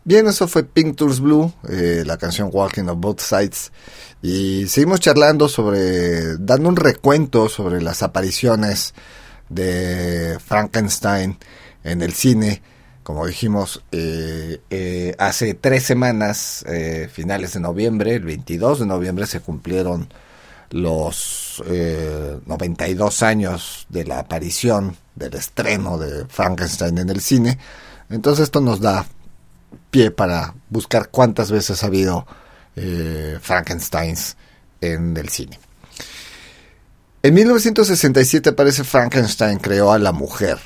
Bien, 0.10 0.26
eso 0.26 0.48
fue 0.48 0.63
Pink 0.63 0.95
Tours 0.95 1.19
Blue, 1.19 1.54
eh, 1.69 2.04
la 2.04 2.17
canción 2.17 2.50
Walking 2.52 2.86
on 2.86 3.00
Both 3.00 3.19
Sides. 3.19 3.72
Y 4.24 4.65
seguimos 4.67 5.02
charlando 5.02 5.48
sobre, 5.48 6.38
dando 6.38 6.67
un 6.67 6.78
recuento 6.78 7.48
sobre 7.48 7.80
las 7.80 8.02
apariciones 8.02 8.95
de 9.50 10.39
Frankenstein 10.43 11.38
en 11.84 12.02
el 12.02 12.13
cine. 12.13 12.63
Como 13.04 13.28
dijimos, 13.28 13.84
eh, 13.91 14.62
eh, 14.72 15.15
hace 15.19 15.54
tres 15.54 15.84
semanas, 15.84 16.65
finales 17.12 17.54
de 17.54 17.60
noviembre, 17.60 18.15
el 18.15 18.24
22 18.24 18.80
de 18.80 18.86
noviembre, 18.88 19.28
se 19.28 19.41
cumplieron 19.41 20.10
los 20.72 21.63
92 22.48 23.22
años 23.22 23.86
de 23.89 24.06
la 24.06 24.17
aparición, 24.17 24.98
del 25.20 25.36
estreno 25.36 25.98
de 25.98 26.26
Frankenstein 26.26 26.98
en 26.98 27.10
el 27.10 27.22
cine. 27.22 27.60
Entonces 28.10 28.44
esto 28.44 28.62
nos 28.62 28.80
da 28.80 29.06
pie 29.92 30.12
para 30.12 30.56
buscar 30.70 31.10
cuántas 31.10 31.52
veces 31.52 31.84
ha 31.84 31.88
habido 31.88 32.26
eh, 32.76 33.38
Frankensteins 33.42 34.36
en 34.82 35.16
el 35.18 35.30
cine. 35.30 35.60
En 37.22 37.34
1967 37.34 38.50
aparece 38.50 38.84
Frankenstein 38.84 39.60
creó 39.60 39.92
a 39.92 40.00
la 40.00 40.14
mujer. 40.14 40.58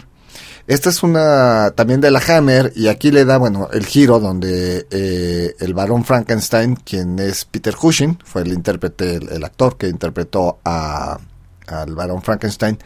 Esta 0.66 0.90
es 0.90 1.04
una 1.04 1.72
también 1.72 2.00
de 2.00 2.10
la 2.10 2.22
Hammer 2.26 2.72
y 2.76 2.88
aquí 2.88 3.12
le 3.12 3.26
da 3.26 3.38
bueno 3.38 3.70
el 3.74 3.86
giro 3.86 4.20
donde 4.20 4.88
eh, 4.92 5.56
el 5.60 5.74
varón 5.74 6.06
Frankenstein, 6.06 6.76
quien 6.78 7.20
es 7.20 7.44
Peter 7.44 7.76
Cushing, 7.76 8.20
fue 8.24 8.44
el 8.44 8.54
intérprete, 8.54 9.16
el, 9.16 9.44
actor 9.44 9.78
que 9.78 9.90
interpretó 9.90 10.60
a, 10.64 11.20
al 11.68 11.96
varón 11.96 12.22
Frankenstein, 12.22 12.80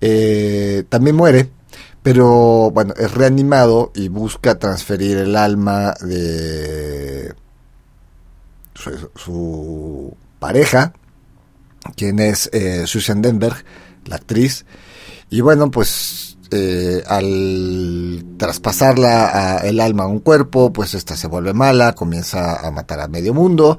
eh, 0.00 0.84
también 0.88 1.16
muere 1.16 1.50
pero 2.02 2.70
bueno, 2.70 2.94
es 2.96 3.12
reanimado 3.12 3.92
y 3.94 4.08
busca 4.08 4.58
transferir 4.58 5.18
el 5.18 5.36
alma 5.36 5.94
de 6.00 7.34
su, 8.74 10.16
pareja 10.38 10.94
quien 11.96 12.18
es 12.18 12.48
eh, 12.52 12.86
Susan 12.86 13.20
Denberg, 13.20 13.64
la 14.06 14.16
actriz. 14.16 14.64
Y 15.28 15.40
bueno, 15.42 15.70
pues 15.70 16.38
eh, 16.50 17.02
al 17.06 18.24
traspasarla 18.38 19.60
el 19.64 19.80
alma 19.80 20.04
a 20.04 20.06
un 20.06 20.20
cuerpo, 20.20 20.72
pues 20.72 20.94
esta 20.94 21.16
se 21.16 21.26
vuelve 21.26 21.52
mala, 21.52 21.94
comienza 21.94 22.66
a 22.66 22.70
matar 22.70 23.00
a 23.00 23.08
medio 23.08 23.34
mundo 23.34 23.78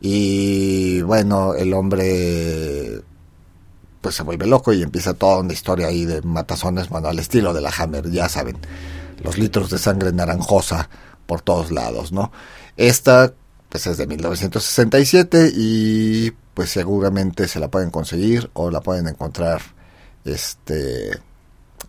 y 0.00 1.00
bueno, 1.02 1.54
el 1.54 1.72
hombre 1.74 3.02
pues 4.06 4.14
se 4.14 4.22
vuelve 4.22 4.46
loco 4.46 4.72
y 4.72 4.84
empieza 4.84 5.14
toda 5.14 5.38
una 5.40 5.52
historia 5.52 5.88
ahí 5.88 6.04
de 6.04 6.22
matazones, 6.22 6.88
bueno, 6.88 7.08
al 7.08 7.18
estilo 7.18 7.52
de 7.52 7.60
la 7.60 7.72
Hammer, 7.76 8.08
ya 8.08 8.28
saben, 8.28 8.56
los 9.24 9.36
litros 9.36 9.68
de 9.68 9.78
sangre 9.78 10.12
naranjosa 10.12 10.88
por 11.26 11.40
todos 11.40 11.72
lados, 11.72 12.12
¿no? 12.12 12.30
Esta 12.76 13.32
pues 13.68 13.84
es 13.88 13.96
de 13.96 14.06
1967 14.06 15.50
y 15.52 16.30
pues 16.54 16.70
seguramente 16.70 17.48
se 17.48 17.58
la 17.58 17.66
pueden 17.66 17.90
conseguir 17.90 18.48
o 18.52 18.70
la 18.70 18.80
pueden 18.80 19.08
encontrar 19.08 19.60
este 20.24 21.18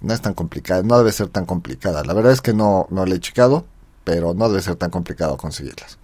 no 0.01 0.12
es 0.12 0.19
tan 0.19 0.34
complicada, 0.34 0.82
no 0.82 0.97
debe 0.97 1.12
ser 1.12 1.27
tan 1.27 1.45
complicada. 1.45 2.03
La 2.03 2.15
verdad 2.15 2.32
es 2.32 2.41
que 2.41 2.53
no, 2.56 2.88
no 2.89 3.06
le 3.06 3.17
he 3.17 3.19
checado, 3.19 3.63
pero 4.03 4.34
no 4.34 4.49
debe 4.49 4.63
ser 4.63 4.75
tan 4.75 4.89
complicado 4.89 5.38
conseguirlas. 5.38 5.99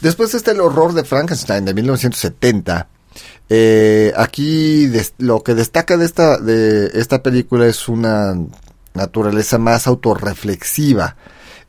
Después 0.00 0.32
está 0.32 0.52
el 0.52 0.62
horror 0.62 0.94
de 0.94 1.04
Frankenstein 1.04 1.66
de 1.66 1.74
1970. 1.74 2.88
Eh, 3.48 4.12
aquí 4.16 4.90
lo 5.18 5.42
que 5.42 5.54
destaca 5.54 5.96
de 5.96 6.04
esta, 6.04 6.38
de 6.38 6.90
esta 6.94 7.22
película 7.22 7.66
es 7.66 7.88
una 7.88 8.34
naturaleza 8.94 9.58
más 9.58 9.86
autorreflexiva. 9.86 11.16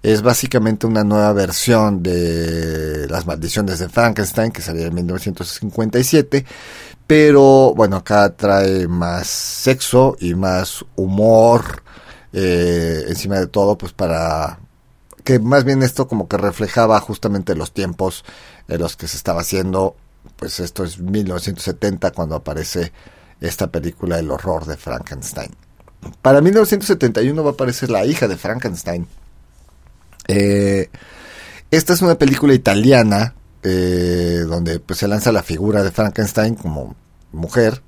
Es 0.01 0.21
básicamente 0.21 0.87
una 0.87 1.03
nueva 1.03 1.33
versión 1.33 2.01
de 2.01 3.05
Las 3.09 3.25
maldiciones 3.25 3.79
de 3.79 3.89
Frankenstein 3.89 4.51
que 4.51 4.61
salió 4.61 4.85
en 4.85 4.95
1957 4.95 6.45
pero 7.09 7.73
bueno, 7.73 7.95
acá 7.95 8.35
trae 8.35 8.87
más 8.87 9.25
sexo 9.25 10.15
y 10.19 10.35
más 10.35 10.85
humor 10.95 11.81
eh, 12.31 13.05
encima 13.07 13.39
de 13.39 13.47
todo, 13.47 13.79
pues 13.79 13.93
para 13.93 14.59
que 15.23 15.39
más 15.39 15.63
bien 15.63 15.81
esto 15.81 16.07
como 16.07 16.27
que 16.27 16.37
reflejaba 16.37 16.99
justamente 16.99 17.55
los 17.55 17.73
tiempos 17.73 18.23
en 18.67 18.79
los 18.79 18.95
que 18.95 19.07
se 19.07 19.17
estaba 19.17 19.41
haciendo, 19.41 19.95
pues 20.39 20.59
esto 20.61 20.83
es 20.85 20.99
1970 20.99 22.11
cuando 22.11 22.35
aparece 22.35 22.91
esta 23.41 23.67
película 23.67 24.17
El 24.17 24.31
horror 24.31 24.65
de 24.65 24.77
Frankenstein. 24.77 25.51
Para 26.21 26.41
1971 26.41 27.43
va 27.43 27.49
a 27.49 27.53
aparecer 27.53 27.89
La 27.89 28.05
hija 28.05 28.27
de 28.27 28.37
Frankenstein. 28.37 29.05
Eh, 30.27 30.89
esta 31.71 31.93
es 31.93 32.01
una 32.01 32.15
película 32.15 32.53
italiana 32.53 33.35
eh, 33.63 34.43
donde 34.47 34.79
pues 34.79 34.99
se 34.99 35.07
lanza 35.07 35.31
la 35.31 35.43
figura 35.43 35.83
de 35.83 35.91
Frankenstein 35.91 36.55
como 36.55 36.95
mujer 37.31 37.81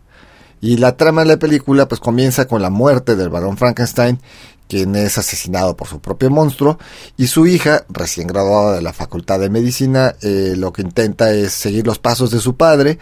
y 0.59 0.77
la 0.77 0.97
trama 0.97 1.21
de 1.21 1.29
la 1.29 1.37
película 1.37 1.87
pues 1.87 2.01
comienza 2.01 2.45
con 2.45 2.61
la 2.61 2.69
muerte 2.69 3.15
del 3.15 3.29
varón 3.29 3.57
Frankenstein 3.57 4.19
quien 4.71 4.95
es 4.95 5.17
asesinado 5.17 5.75
por 5.75 5.89
su 5.89 5.99
propio 5.99 6.29
monstruo 6.29 6.79
y 7.17 7.27
su 7.27 7.45
hija 7.45 7.83
recién 7.89 8.25
graduada 8.25 8.77
de 8.77 8.81
la 8.81 8.93
facultad 8.93 9.37
de 9.41 9.49
medicina 9.49 10.15
eh, 10.21 10.53
lo 10.55 10.71
que 10.71 10.81
intenta 10.81 11.33
es 11.33 11.51
seguir 11.51 11.85
los 11.85 11.99
pasos 11.99 12.31
de 12.31 12.39
su 12.39 12.55
padre 12.55 12.97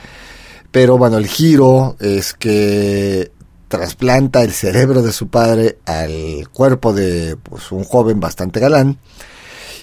pero 0.71 0.97
bueno 0.97 1.19
el 1.19 1.27
giro 1.27 1.95
es 1.99 2.33
que 2.33 3.31
trasplanta 3.67 4.41
el 4.41 4.51
cerebro 4.51 5.03
de 5.03 5.11
su 5.11 5.27
padre 5.27 5.77
al 5.85 6.49
cuerpo 6.51 6.91
de 6.91 7.35
pues, 7.35 7.71
un 7.71 7.83
joven 7.83 8.19
bastante 8.19 8.59
galán 8.59 8.97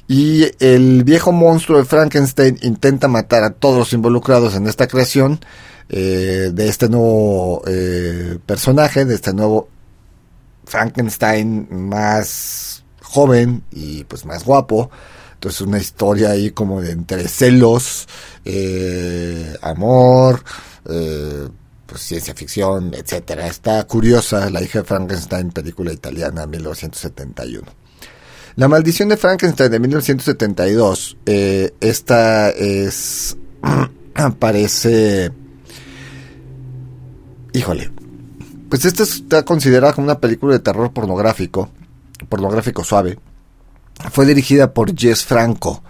y 0.08 0.46
el 0.58 1.04
viejo 1.04 1.30
monstruo 1.30 1.78
de 1.78 1.84
Frankenstein 1.84 2.58
intenta 2.62 3.06
matar 3.06 3.44
a 3.44 3.50
todos 3.50 3.78
los 3.78 3.92
involucrados 3.92 4.56
en 4.56 4.66
esta 4.66 4.88
creación 4.88 5.38
eh, 5.88 6.50
de 6.52 6.68
este 6.68 6.88
nuevo 6.88 7.62
eh, 7.68 8.38
personaje, 8.44 9.04
de 9.04 9.14
este 9.14 9.32
nuevo 9.32 9.68
Frankenstein 10.66 11.68
más 11.70 12.84
joven 13.00 13.64
y 13.70 14.04
pues 14.04 14.26
más 14.26 14.44
guapo. 14.44 14.90
Entonces 15.34 15.60
una 15.62 15.78
historia 15.78 16.30
ahí 16.30 16.50
como 16.50 16.82
de 16.82 16.92
entre 16.92 17.28
celos, 17.28 18.06
eh, 18.44 19.56
amor, 19.62 20.42
pues 20.84 22.02
ciencia 22.02 22.34
ficción, 22.34 22.92
etcétera. 22.94 23.46
Está 23.46 23.84
curiosa 23.84 24.50
La 24.50 24.62
hija 24.62 24.80
de 24.80 24.84
Frankenstein, 24.84 25.50
película 25.50 25.92
italiana 25.92 26.46
1971. 26.46 27.86
La 28.56 28.68
maldición 28.68 29.10
de 29.10 29.18
Frankenstein 29.18 29.70
de 29.70 29.78
1972, 29.78 31.18
eh, 31.26 31.74
esta 31.78 32.48
es, 32.48 33.36
parece, 34.38 35.30
híjole, 37.52 37.90
pues 38.68 38.84
esta 38.84 39.02
está 39.02 39.44
considerada 39.44 39.92
como 39.92 40.06
una 40.06 40.20
película 40.20 40.54
de 40.54 40.60
terror 40.60 40.92
pornográfico, 40.92 41.70
pornográfico 42.28 42.84
suave. 42.84 43.18
Fue 44.10 44.26
dirigida 44.26 44.72
por 44.72 44.94
Jess 44.96 45.24
Franco. 45.24 45.82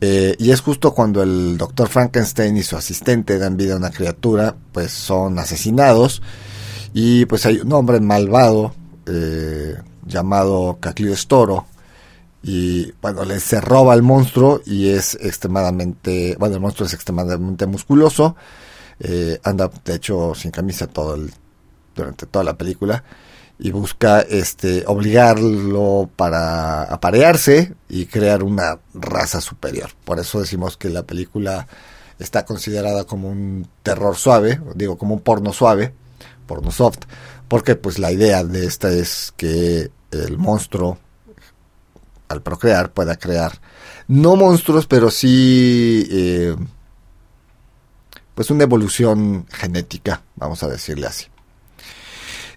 Eh, 0.00 0.36
y 0.38 0.50
es 0.52 0.60
justo 0.60 0.94
cuando 0.94 1.22
el 1.22 1.58
doctor 1.58 1.88
Frankenstein 1.88 2.56
y 2.56 2.62
su 2.62 2.76
asistente 2.76 3.38
dan 3.38 3.56
vida 3.56 3.74
a 3.74 3.78
una 3.78 3.90
criatura, 3.90 4.54
pues 4.72 4.92
son 4.92 5.38
asesinados. 5.38 6.22
Y 6.94 7.26
pues 7.26 7.46
hay 7.46 7.58
un 7.60 7.72
hombre 7.72 8.00
malvado 8.00 8.74
eh, 9.06 9.76
llamado 10.06 10.78
Storo 11.14 11.66
y 12.42 12.92
bueno, 13.02 13.24
le 13.24 13.40
se 13.40 13.60
roba 13.60 13.92
al 13.92 14.02
monstruo 14.02 14.60
y 14.64 14.88
es 14.90 15.18
extremadamente, 15.20 16.36
bueno, 16.38 16.54
el 16.54 16.60
monstruo 16.60 16.86
es 16.86 16.94
extremadamente 16.94 17.66
musculoso, 17.66 18.36
eh, 19.00 19.38
anda 19.42 19.70
de 19.84 19.94
hecho 19.94 20.34
sin 20.34 20.50
camisa 20.50 20.86
todo 20.86 21.16
el, 21.16 21.32
durante 22.02 22.26
toda 22.26 22.44
la 22.44 22.56
película 22.56 23.04
y 23.58 23.70
busca 23.72 24.20
este 24.20 24.84
obligarlo 24.86 26.08
para 26.14 26.84
aparearse 26.84 27.74
y 27.88 28.06
crear 28.06 28.42
una 28.42 28.78
raza 28.94 29.40
superior. 29.40 29.90
Por 30.04 30.20
eso 30.20 30.40
decimos 30.40 30.76
que 30.76 30.90
la 30.90 31.02
película 31.02 31.66
está 32.18 32.44
considerada 32.44 33.04
como 33.04 33.28
un 33.28 33.68
terror 33.82 34.16
suave, 34.16 34.60
digo 34.74 34.96
como 34.96 35.14
un 35.14 35.20
porno 35.20 35.52
suave, 35.52 35.92
porno 36.46 36.70
soft, 36.70 37.00
porque 37.48 37.74
pues 37.74 37.98
la 37.98 38.12
idea 38.12 38.44
de 38.44 38.64
esta 38.64 38.90
es 38.90 39.34
que 39.36 39.90
el 40.12 40.38
monstruo 40.38 40.98
al 42.28 42.42
procrear 42.42 42.92
pueda 42.92 43.16
crear 43.16 43.60
no 44.06 44.36
monstruos, 44.36 44.86
pero 44.86 45.10
sí 45.10 46.06
eh, 46.10 46.56
pues 48.34 48.50
una 48.50 48.64
evolución 48.64 49.46
genética, 49.50 50.22
vamos 50.36 50.62
a 50.62 50.68
decirle 50.68 51.06
así. 51.06 51.26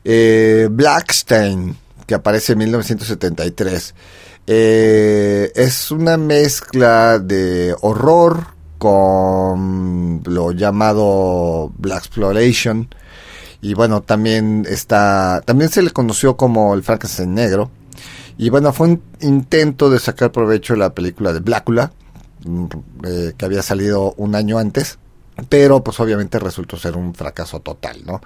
Eh, 0.04 0.68
Blackstein, 0.72 1.78
que 2.08 2.16
aparece 2.16 2.54
en 2.54 2.60
1973, 2.60 3.96
eh, 4.48 5.52
es 5.56 5.92
una 5.92 6.18
mezcla 6.18 7.20
de 7.20 7.76
horror 7.82 8.48
con 8.78 10.24
lo 10.26 10.52
llamado 10.52 11.72
Black 11.78 12.00
Exploration 12.00 12.90
y 13.62 13.76
bueno 13.76 14.02
también 14.02 14.66
está 14.68 15.44
también 15.46 15.70
se 15.70 15.84
le 15.84 15.92
conoció 15.92 16.36
como 16.36 16.74
el 16.74 16.84
Frankenstein 16.84 17.34
negro. 17.34 17.70
Y 18.38 18.50
bueno, 18.50 18.74
fue 18.74 18.88
un 18.88 19.04
intento 19.20 19.90
de 19.92 20.00
sacar 20.00 20.32
provecho 20.32 20.74
de 20.74 20.80
la 20.80 20.96
película 20.96 21.32
de 21.32 21.42
Blácula, 21.42 21.92
mm, 22.44 22.66
eh, 23.06 23.34
que 23.38 23.46
había 23.46 23.62
salido 23.62 24.14
un 24.18 24.34
año 24.34 24.58
antes, 24.58 24.98
pero 25.48 25.84
pues 25.84 26.00
obviamente 26.00 26.40
resultó 26.40 26.76
ser 26.78 26.98
un 26.98 27.14
fracaso 27.14 27.60
total, 27.60 28.02
¿no? 28.04 28.20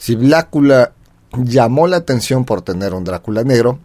Si 0.00 0.14
Blácula 0.14 0.94
llamó 1.36 1.86
la 1.86 1.98
atención 1.98 2.46
por 2.46 2.62
tener 2.62 2.94
un 2.94 3.04
Drácula 3.04 3.44
negro, 3.44 3.78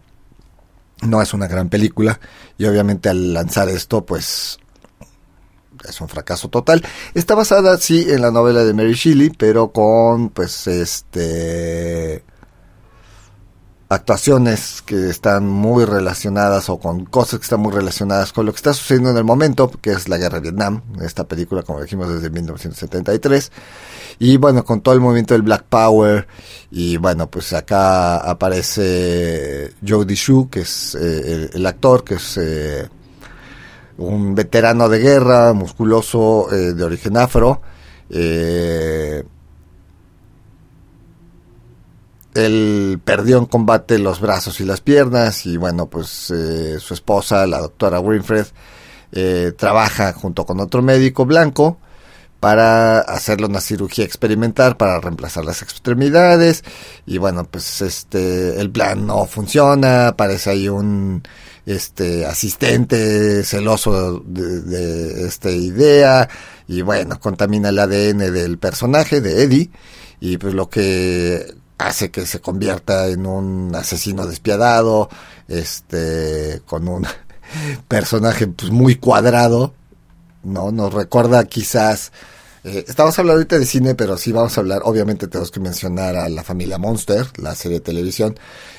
no 1.02 1.20
es 1.20 1.34
una 1.34 1.46
gran 1.46 1.68
película, 1.68 2.18
y 2.56 2.64
obviamente 2.64 3.10
al 3.10 3.34
lanzar 3.34 3.68
esto, 3.68 4.06
pues 4.06 4.58
es 5.86 6.00
un 6.00 6.08
fracaso 6.08 6.48
total. 6.48 6.82
Está 7.12 7.34
basada, 7.34 7.76
sí, 7.76 8.06
en 8.08 8.22
la 8.22 8.30
novela 8.30 8.64
de 8.64 8.72
Mary 8.72 8.94
Shelley, 8.94 9.28
pero 9.28 9.72
con, 9.72 10.30
pues, 10.30 10.66
este 10.66 12.24
actuaciones 13.88 14.82
que 14.82 15.08
están 15.08 15.46
muy 15.46 15.84
relacionadas 15.84 16.68
o 16.68 16.78
con 16.78 17.04
cosas 17.04 17.38
que 17.38 17.44
están 17.44 17.60
muy 17.60 17.72
relacionadas 17.72 18.32
con 18.32 18.46
lo 18.46 18.52
que 18.52 18.56
está 18.56 18.72
sucediendo 18.72 19.10
en 19.10 19.16
el 19.16 19.24
momento, 19.24 19.70
que 19.70 19.92
es 19.92 20.08
la 20.08 20.18
guerra 20.18 20.40
de 20.40 20.50
Vietnam, 20.50 20.82
esta 21.02 21.24
película 21.24 21.62
como 21.62 21.80
dijimos 21.80 22.12
desde 22.12 22.30
1973, 22.30 23.52
y 24.18 24.36
bueno, 24.38 24.64
con 24.64 24.80
todo 24.80 24.94
el 24.94 25.00
movimiento 25.00 25.34
del 25.34 25.42
Black 25.42 25.64
Power, 25.68 26.26
y 26.70 26.96
bueno, 26.96 27.30
pues 27.30 27.52
acá 27.52 28.16
aparece 28.16 29.72
Joe 29.86 30.04
Shu, 30.06 30.48
que 30.50 30.60
es 30.60 30.96
eh, 31.00 31.50
el, 31.52 31.66
actor, 31.66 32.02
que 32.02 32.14
es 32.14 32.38
eh, 32.38 32.88
un 33.98 34.34
veterano 34.34 34.88
de 34.88 34.98
guerra, 34.98 35.52
musculoso, 35.52 36.52
eh, 36.52 36.74
de 36.74 36.84
origen 36.84 37.16
afro, 37.16 37.62
eh, 38.10 39.24
él 42.36 43.00
perdió 43.04 43.38
en 43.38 43.46
combate 43.46 43.98
los 43.98 44.20
brazos 44.20 44.60
y 44.60 44.64
las 44.64 44.80
piernas 44.80 45.46
y 45.46 45.56
bueno, 45.56 45.86
pues 45.86 46.30
eh, 46.30 46.78
su 46.78 46.94
esposa, 46.94 47.46
la 47.46 47.60
doctora 47.60 48.00
Winfred, 48.00 48.46
eh, 49.12 49.52
trabaja 49.56 50.12
junto 50.12 50.44
con 50.46 50.60
otro 50.60 50.82
médico 50.82 51.24
blanco, 51.26 51.78
para 52.40 53.00
hacerle 53.00 53.46
una 53.46 53.60
cirugía 53.60 54.04
experimental 54.04 54.76
para 54.76 55.00
reemplazar 55.00 55.44
las 55.44 55.62
extremidades. 55.62 56.62
Y 57.06 57.18
bueno 57.18 57.44
pues 57.44 57.80
este 57.80 58.60
el 58.60 58.70
plan 58.70 59.06
no 59.06 59.26
funciona. 59.26 60.14
Parece 60.16 60.50
hay 60.50 60.68
un 60.68 61.22
este 61.64 62.24
asistente 62.26 63.42
celoso 63.42 64.20
de, 64.20 64.60
de 64.62 65.26
esta 65.26 65.50
idea. 65.50 66.28
Y 66.68 66.82
bueno 66.82 67.18
contamina 67.20 67.70
el 67.70 67.78
ADN 67.78 68.32
del 68.32 68.58
personaje 68.58 69.20
de 69.20 69.42
Eddie. 69.42 69.70
Y 70.20 70.38
pues 70.38 70.54
lo 70.54 70.68
que 70.70 71.54
hace 71.78 72.10
que 72.10 72.26
se 72.26 72.40
convierta 72.40 73.08
en 73.08 73.26
un 73.26 73.74
asesino 73.74 74.26
despiadado 74.26 75.08
este 75.48 76.62
con 76.66 76.88
un 76.88 77.06
personaje 77.88 78.46
pues 78.46 78.70
muy 78.70 78.96
cuadrado 78.96 79.74
no 80.42 80.72
nos 80.72 80.92
recuerda 80.94 81.44
quizás 81.44 82.12
eh, 82.66 82.84
estamos 82.88 83.16
hablando 83.16 83.38
ahorita 83.38 83.60
de 83.60 83.64
cine, 83.64 83.94
pero 83.94 84.18
sí 84.18 84.32
vamos 84.32 84.58
a 84.58 84.60
hablar, 84.60 84.82
obviamente 84.84 85.28
tenemos 85.28 85.52
que 85.52 85.60
mencionar 85.60 86.16
a 86.16 86.28
la 86.28 86.42
familia 86.42 86.78
Monster, 86.78 87.24
la 87.36 87.54
serie 87.54 87.78
de 87.78 87.84
televisión, 87.84 88.36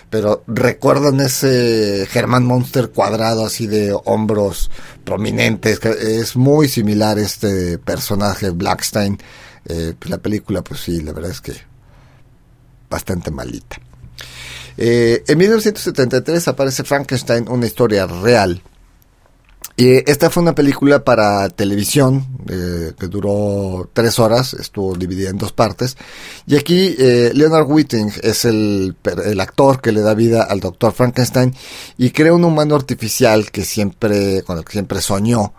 pero 0.10 0.44
recuerdan 0.46 1.22
ese 1.22 2.06
Germán 2.10 2.44
Monster 2.44 2.90
cuadrado 2.90 3.46
así 3.46 3.66
de 3.66 3.98
hombros 4.04 4.70
prominentes, 5.06 5.80
que 5.80 6.20
es 6.20 6.36
muy 6.36 6.68
similar 6.68 7.18
este 7.18 7.78
personaje 7.78 8.50
Blackstein. 8.50 9.20
Eh, 9.64 9.94
pues 9.98 10.12
la 10.12 10.18
película, 10.18 10.62
pues 10.64 10.82
sí, 10.82 11.00
la 11.00 11.14
verdad 11.14 11.32
es 11.32 11.40
que 11.40 11.54
bastante 12.90 13.32
malita. 13.32 13.78
Eh, 14.78 15.24
en 15.28 15.38
1973 15.38 16.48
aparece 16.48 16.84
Frankenstein, 16.84 17.48
una 17.50 17.66
historia 17.66 18.06
real 18.06 18.62
esta 19.78 20.32
fue 20.32 20.42
una 20.42 20.56
película 20.56 21.04
para 21.04 21.50
televisión 21.50 22.26
eh, 22.50 22.94
que 23.00 23.08
duró 23.08 23.88
tres 23.94 24.18
horas, 24.18 24.56
estuvo 24.56 24.96
dividida 24.96 25.30
en 25.30 25.38
dos 25.38 25.52
partes. 25.54 25.98
Y 26.48 26.56
aquí 26.56 26.96
eh, 26.98 27.32
Leonard 27.36 27.70
Whiting 27.70 28.12
es 28.24 28.46
el, 28.46 28.96
el, 29.24 29.40
actor 29.40 29.80
que 29.80 29.92
le 29.92 30.02
da 30.02 30.16
vida 30.16 30.44
al 30.44 30.62
doctor 30.62 30.94
Frankenstein 30.94 31.54
y 31.96 32.10
crea 32.10 32.34
un 32.34 32.44
humano 32.44 32.76
artificial 32.76 33.52
que 33.52 33.64
siempre, 33.64 34.42
con 34.42 34.58
el 34.58 34.66
que 34.66 34.72
siempre 34.72 35.00
soñó, 35.00 35.54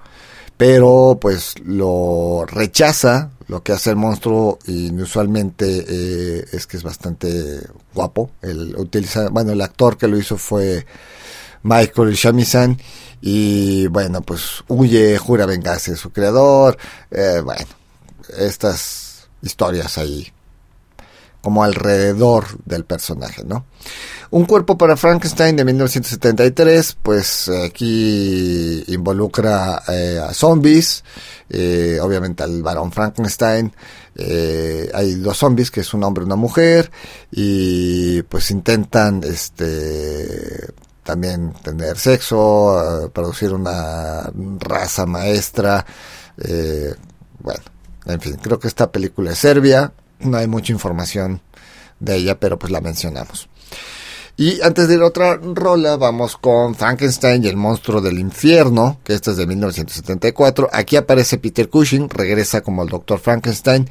pero 0.58 1.16
pues 1.18 1.54
lo 1.64 2.44
rechaza. 2.46 3.30
Lo 3.46 3.62
que 3.62 3.72
hace 3.72 3.90
el 3.90 3.96
monstruo 3.96 4.58
inusualmente 4.66 5.86
eh, 5.88 6.44
es 6.52 6.66
que 6.66 6.76
es 6.76 6.82
bastante 6.82 7.60
guapo. 7.94 8.32
El, 8.42 8.76
utiliza, 8.76 9.30
bueno, 9.30 9.52
el 9.52 9.62
actor 9.62 9.96
que 9.96 10.08
lo 10.08 10.18
hizo 10.18 10.36
fue 10.36 10.84
Michael 11.62 12.12
Shamizan 12.12 12.76
y 13.22 13.86
bueno, 13.86 14.20
pues 14.20 14.64
huye, 14.68 15.16
jura 15.16 15.46
vengarse 15.46 15.92
de 15.92 15.96
su 15.96 16.10
creador, 16.10 16.76
eh, 17.10 17.40
bueno, 17.42 17.66
estas 18.38 19.28
historias 19.40 19.96
ahí 19.96 20.30
como 21.48 21.64
alrededor 21.64 22.44
del 22.66 22.84
personaje, 22.84 23.42
¿no? 23.42 23.64
Un 24.32 24.44
cuerpo 24.44 24.76
para 24.76 24.98
Frankenstein 24.98 25.56
de 25.56 25.64
1973, 25.64 26.98
pues 27.02 27.48
aquí 27.48 28.84
involucra 28.88 29.82
eh, 29.88 30.20
a 30.22 30.34
zombies, 30.34 31.02
eh, 31.48 32.00
obviamente 32.02 32.42
al 32.42 32.62
varón 32.62 32.92
Frankenstein, 32.92 33.72
eh, 34.14 34.90
hay 34.92 35.14
dos 35.14 35.38
zombies, 35.38 35.70
que 35.70 35.80
es 35.80 35.94
un 35.94 36.04
hombre 36.04 36.24
y 36.24 36.26
una 36.26 36.36
mujer, 36.36 36.90
y 37.30 38.20
pues 38.24 38.50
intentan, 38.50 39.22
este, 39.24 40.68
también 41.02 41.54
tener 41.62 41.96
sexo, 41.98 43.10
producir 43.14 43.54
una 43.54 44.30
raza 44.58 45.06
maestra. 45.06 45.86
Bueno, 47.40 47.62
en 48.04 48.20
fin, 48.20 48.36
creo 48.36 48.58
que 48.58 48.68
esta 48.68 48.92
película 48.92 49.32
es 49.32 49.38
serbia, 49.38 49.94
no 50.20 50.36
hay 50.36 50.46
mucha 50.46 50.72
información 50.72 51.40
de 52.00 52.16
ella, 52.16 52.38
pero 52.38 52.58
pues 52.58 52.72
la 52.72 52.80
mencionamos. 52.80 53.48
Y 54.36 54.60
antes 54.62 54.86
de 54.86 54.94
ir 54.94 55.00
a 55.00 55.06
otra 55.06 55.34
rola, 55.36 55.96
vamos 55.96 56.36
con 56.36 56.76
Frankenstein 56.76 57.42
y 57.42 57.48
el 57.48 57.56
monstruo 57.56 58.00
del 58.00 58.20
infierno, 58.20 59.00
que 59.02 59.14
esta 59.14 59.32
es 59.32 59.36
de 59.36 59.48
1974. 59.48 60.68
Aquí 60.72 60.94
aparece 60.94 61.38
Peter 61.38 61.68
Cushing, 61.68 62.08
regresa 62.08 62.60
como 62.60 62.84
el 62.84 62.88
Dr. 62.88 63.18
Frankenstein 63.18 63.88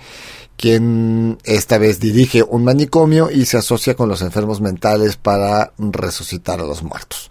quien 0.57 1.37
esta 1.43 1.77
vez 1.77 1.99
dirige 1.99 2.43
un 2.43 2.63
manicomio 2.63 3.29
y 3.31 3.45
se 3.45 3.57
asocia 3.57 3.95
con 3.95 4.09
los 4.09 4.23
enfermos 4.23 4.59
mentales 4.59 5.15
para 5.15 5.71
resucitar 5.77 6.59
a 6.59 6.65
los 6.65 6.81
muertos. 6.81 7.29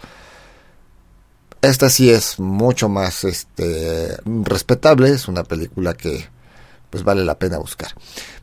Esta 1.60 1.90
sí 1.90 2.08
es 2.08 2.38
mucho 2.38 2.88
más 2.88 3.24
este, 3.24 4.16
respetable, 4.24 5.10
es 5.10 5.26
una 5.26 5.42
película 5.42 5.94
que 5.94 6.28
pues 6.96 7.04
vale 7.04 7.26
la 7.26 7.38
pena 7.38 7.58
buscar. 7.58 7.90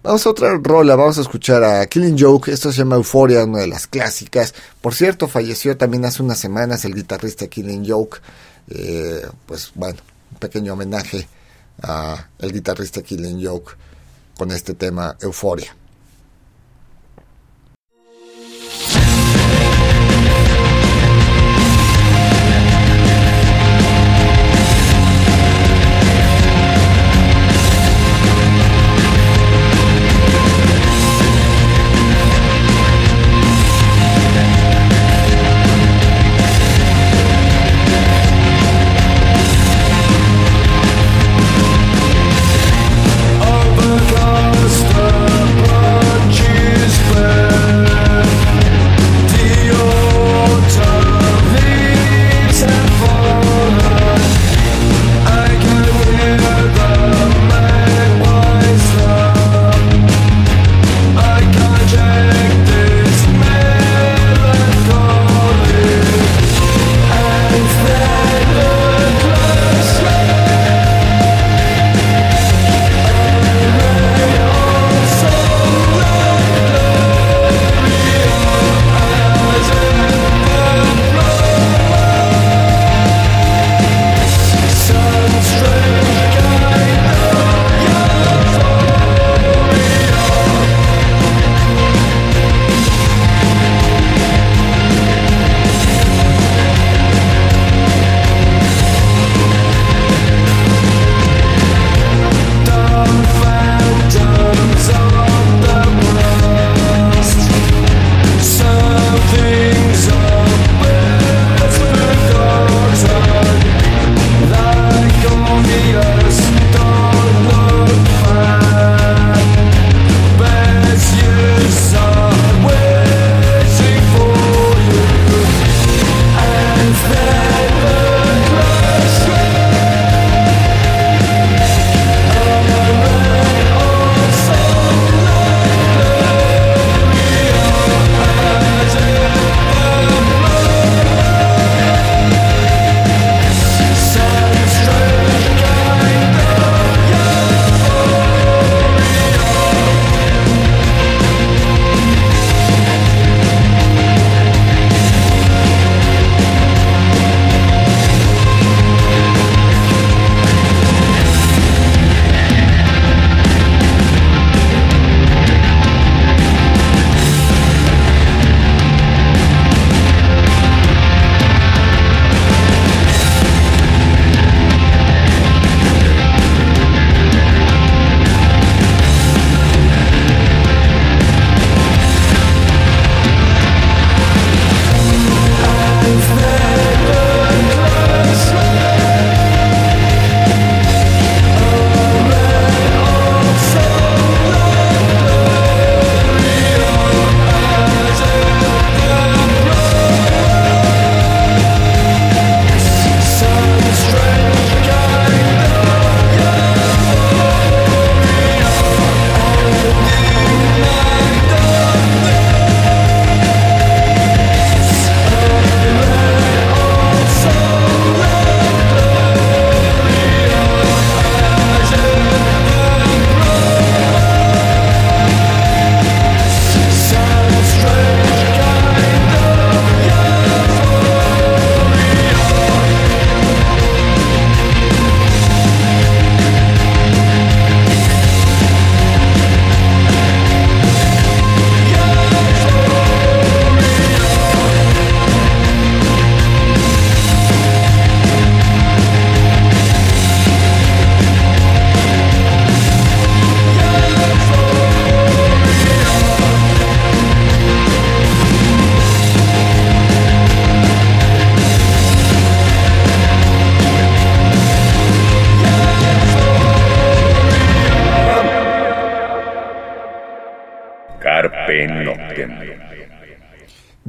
Vamos 0.04 0.28
a 0.28 0.30
otra 0.30 0.60
rola, 0.62 0.96
vamos 0.96 1.18
a 1.18 1.22
escuchar 1.22 1.64
a 1.64 1.84
Killing 1.88 2.16
Joke, 2.20 2.52
esto 2.52 2.72
se 2.72 2.78
llama 2.78 2.98
Euphoria, 2.98 3.46
una 3.46 3.62
de 3.62 3.68
las 3.68 3.88
clásicas. 3.88 4.54
Por 4.80 4.94
cierto, 4.94 5.28
falleció 5.28 5.76
también 5.76 6.06
hace 6.06 6.22
unas 6.22 6.38
semanas 6.38 6.86
el 6.86 6.94
guitarrista 6.94 7.48
Killing 7.48 7.84
Joke, 7.90 8.20
eh, 8.70 9.26
pues 9.48 9.72
bueno, 9.74 9.98
un 10.34 10.38
pequeño 10.38 10.74
homenaje 10.74 11.28
a 11.82 12.28
el 12.38 12.54
guitarrista 12.54 13.02
Killing 13.02 13.44
Joke 13.44 13.72
con 14.38 14.52
este 14.52 14.76
tema 14.76 15.18
Euforia. 15.20 15.76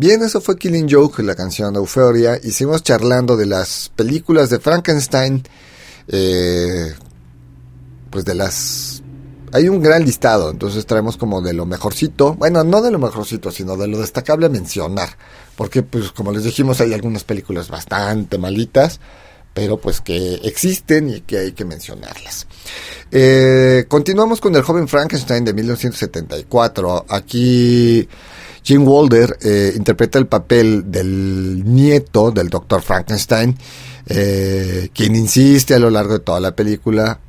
Bien, 0.07 0.21
eso 0.21 0.43
fue 0.43 0.59
Killing 0.59 0.87
Joke, 0.87 1.23
la 1.23 1.35
canción 1.35 1.73
de 1.73 1.79
Euphoria. 1.79 2.39
Hicimos 2.45 2.83
charlando 2.83 3.39
de 3.39 3.47
las 3.47 3.91
películas 3.97 4.51
de 4.51 4.61
Frankenstein. 4.61 5.43
Eh, 6.09 6.93
pues 8.11 8.27
de 8.27 8.35
las... 8.35 9.03
Hay 9.55 9.67
un 9.71 9.81
gran 9.81 10.05
listado, 10.05 10.51
entonces 10.51 10.85
traemos 10.85 11.17
como 11.17 11.41
de 11.41 11.55
lo 11.55 11.65
mejorcito. 11.65 12.35
Bueno, 12.35 12.63
no 12.65 12.83
de 12.83 12.91
lo 12.91 12.99
mejorcito, 12.99 13.51
sino 13.51 13.79
de 13.79 13.89
lo 13.89 13.99
destacable 13.99 14.45
a 14.45 14.51
mencionar. 14.51 15.09
Porque, 15.57 15.83
pues, 15.83 16.13
como 16.13 16.33
les 16.33 16.45
dijimos, 16.45 16.83
hay 16.83 16.93
algunas 16.93 17.25
películas 17.25 17.71
bastante 17.71 18.37
malitas 18.37 19.01
pero 19.55 19.77
pues 19.77 20.01
que 20.01 20.35
existen 20.43 21.09
y 21.09 21.21
que 21.21 21.39
hay 21.39 21.53
que 21.53 21.65
mencionarlas. 21.65 22.49
Eh, 23.13 23.85
continuamos 23.87 24.41
con 24.41 24.55
el 24.57 24.63
joven 24.63 24.89
Frankenstein 24.89 25.45
de 25.45 25.55
1974. 25.55 27.07
Aquí 27.09 28.09
Jim 28.65 28.87
Walder 28.87 29.39
eh, 29.43 29.73
interpreta 29.77 30.19
el 30.19 30.27
papel 30.27 30.91
del 30.91 31.63
nieto 31.65 32.31
del 32.31 32.49
doctor 32.49 32.83
Frankenstein, 32.83 33.57
eh, 34.07 34.89
quien 34.93 35.15
insiste 35.15 35.75
a 35.75 35.79
lo 35.79 35.91
largo 35.91 36.15
de 36.15 36.21
toda 36.21 36.41
la 36.41 36.57
película 36.57 37.21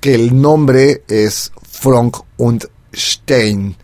que 0.00 0.14
el 0.14 0.40
nombre 0.40 1.04
es 1.06 1.52
Frank 1.62 2.16
und 2.38 2.66
Stein 2.92 3.76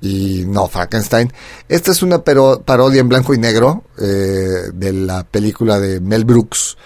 y 0.00 0.44
no 0.46 0.66
Frankenstein. 0.66 1.32
Esta 1.68 1.92
es 1.92 2.02
una 2.02 2.22
parodia 2.22 3.00
en 3.00 3.08
blanco 3.08 3.34
y 3.34 3.38
negro 3.38 3.84
eh, 3.98 4.70
de 4.74 4.92
la 4.92 5.24
película 5.24 5.78
de 5.78 6.00
Mel 6.00 6.24
Brooks, 6.24 6.76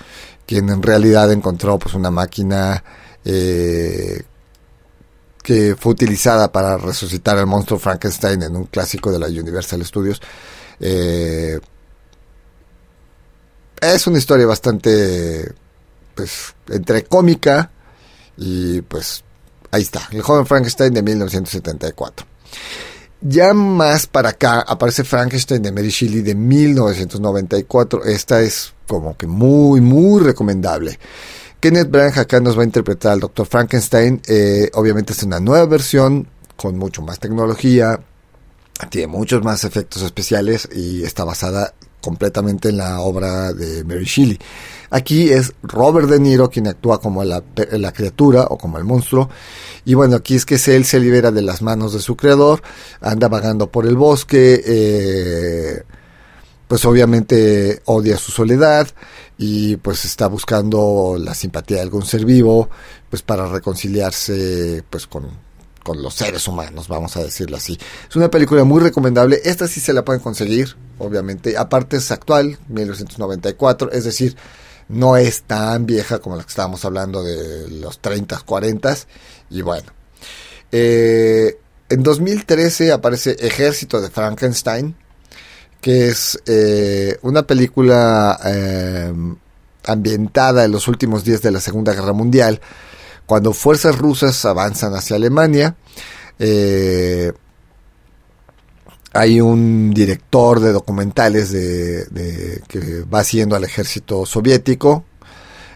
quien 0.44 0.68
en 0.68 0.82
realidad 0.82 1.32
encontró 1.32 1.78
pues 1.78 1.94
una 1.94 2.11
máquina 2.11 2.84
eh, 3.24 4.22
que 5.47 5.76
fue 5.78 5.92
utilizada 5.92 6.51
para 6.51 6.76
resucitar 6.76 7.38
al 7.38 7.47
monstruo 7.47 7.78
Frankenstein 7.78 8.42
en 8.42 8.57
un 8.57 8.64
clásico 8.64 9.12
de 9.12 9.20
la 9.20 9.28
Universal 9.28 9.84
Studios. 9.86 10.20
Eh, 10.80 11.61
es 13.80 14.07
una 14.09 14.18
historia 14.18 14.44
bastante, 14.44 15.55
pues, 16.16 16.53
entre 16.68 17.05
cómica 17.05 17.70
y 18.36 18.80
pues 18.82 19.22
ahí 19.70 19.82
está, 19.82 20.09
el 20.11 20.22
joven 20.22 20.47
Frankenstein 20.47 20.92
de 20.92 21.03
1974. 21.05 22.26
Ya 23.20 23.55
más 23.55 24.09
para 24.09 24.30
acá 24.30 24.64
aparece 24.66 25.05
Frankenstein 25.05 25.62
de 25.62 25.70
Mary 25.70 25.90
Shelley 25.90 26.22
de 26.22 26.34
1994. 26.34 28.05
Esta 28.05 28.40
es 28.40 28.74
como 28.88 29.16
que 29.16 29.28
muy, 29.28 29.80
muy 29.80 30.24
recomendable. 30.24 30.99
Kenneth 31.61 31.90
Branagh 31.90 32.18
acá 32.18 32.40
nos 32.40 32.57
va 32.57 32.62
a 32.62 32.66
interpretar 32.66 33.12
al 33.12 33.20
Dr. 33.20 33.46
Frankenstein. 33.46 34.20
Eh, 34.26 34.70
obviamente 34.74 35.12
es 35.12 35.22
una 35.22 35.40
nueva 35.40 35.66
versión 35.66 36.28
con 36.57 36.78
mucho 36.78 37.02
más 37.02 37.18
tecnología. 37.18 38.00
Tiene 38.90 39.07
muchos 39.07 39.42
más 39.42 39.64
efectos 39.64 40.02
especiales 40.02 40.68
y 40.74 41.02
está 41.02 41.24
basada 41.24 41.72
completamente 42.07 42.68
en 42.68 42.76
la 42.76 43.00
obra 43.00 43.52
de 43.52 43.82
Mary 43.84 44.04
Shelley. 44.04 44.38
Aquí 44.90 45.30
es 45.30 45.54
Robert 45.62 46.09
De 46.09 46.20
Niro 46.20 46.48
quien 46.48 46.68
actúa 46.68 47.00
como 47.00 47.24
la, 47.24 47.42
criatura 47.92 48.46
o 48.48 48.59
como 48.59 48.78
el 48.78 48.84
monstruo. 48.84 49.28
Y 49.84 49.94
bueno, 49.94 50.16
aquí 50.16 50.36
es 50.36 50.44
que 50.44 50.54
él 50.54 50.84
se 50.84 51.00
libera 51.00 51.32
de 51.32 51.42
las 51.42 51.62
manos 51.62 51.94
de 51.94 52.00
su 52.00 52.16
creador, 52.16 52.62
anda 53.00 53.28
vagando 53.28 53.70
por 53.72 53.86
el 53.86 53.96
bosque, 53.96 54.62
eh, 54.64 55.82
pues 56.68 56.84
obviamente 56.84 57.82
odia 57.86 58.16
su 58.18 58.30
soledad 58.30 58.88
y 59.39 59.76
pues 59.76 60.05
está 60.05 60.26
buscando 60.28 61.16
la 61.18 61.34
simpatía 61.34 61.78
de 61.78 61.82
algún 61.82 62.05
ser 62.05 62.24
vivo, 62.24 62.70
pues 63.11 63.22
para 63.22 63.47
reconciliarse 63.47 64.82
pues 64.89 65.07
con, 65.07 65.28
con 65.82 66.03
los 66.03 66.14
seres 66.14 66.49
humanos, 66.49 66.89
vamos 66.89 67.16
a 67.16 67.22
decirlo 67.22 67.57
así. 67.57 67.78
Es 68.09 68.16
una 68.16 68.30
película 68.30 68.64
muy 68.64 68.80
recomendable, 68.80 69.41
esta 69.45 69.68
sí 69.68 69.80
se 69.80 69.93
la 69.93 70.05
pueden 70.05 70.22
conseguir, 70.22 70.76
obviamente, 70.99 71.57
aparte 71.57 71.99
es 71.99 72.11
actual, 72.11 72.59
1994, 72.68 73.93
es 73.93 74.05
decir, 74.05 74.37
no 74.89 75.16
es 75.16 75.43
tan 75.43 75.87
vieja 75.87 76.18
como 76.18 76.37
la 76.37 76.43
que 76.43 76.49
estábamos 76.49 76.84
hablando 76.84 77.22
de 77.22 77.68
los 77.68 77.99
30, 78.01 78.41
40 78.41 78.97
y 79.51 79.62
bueno. 79.62 79.93
Eh, 80.72 81.59
en 81.89 82.03
2013 82.03 82.91
aparece 82.93 83.37
Ejército 83.39 84.01
de 84.01 84.11
Frankenstein, 84.11 84.97
que 85.81 86.09
es 86.09 86.39
eh, 86.47 87.18
una 87.22 87.47
película 87.47 88.39
eh, 88.45 89.12
ambientada 89.85 90.64
en 90.64 90.72
los 90.72 90.89
últimos 90.89 91.24
días 91.24 91.43
de 91.43 91.51
la 91.51 91.61
Segunda 91.61 91.95
Guerra 91.95 92.12
Mundial, 92.12 92.61
cuando 93.27 93.53
fuerzas 93.53 93.99
rusas 93.99 94.45
avanzan 94.45 94.95
hacia 94.95 95.16
Alemania, 95.16 95.77
eh, 96.39 97.33
hay 99.12 99.41
un 99.41 99.93
director 99.95 100.61
de 100.61 100.72
documentales 100.72 101.51
de, 101.51 102.62
que 102.68 103.03
va 103.03 103.24
siguiendo 103.24 103.57
al 103.57 103.64
ejército 103.64 104.27
soviético, 104.27 105.05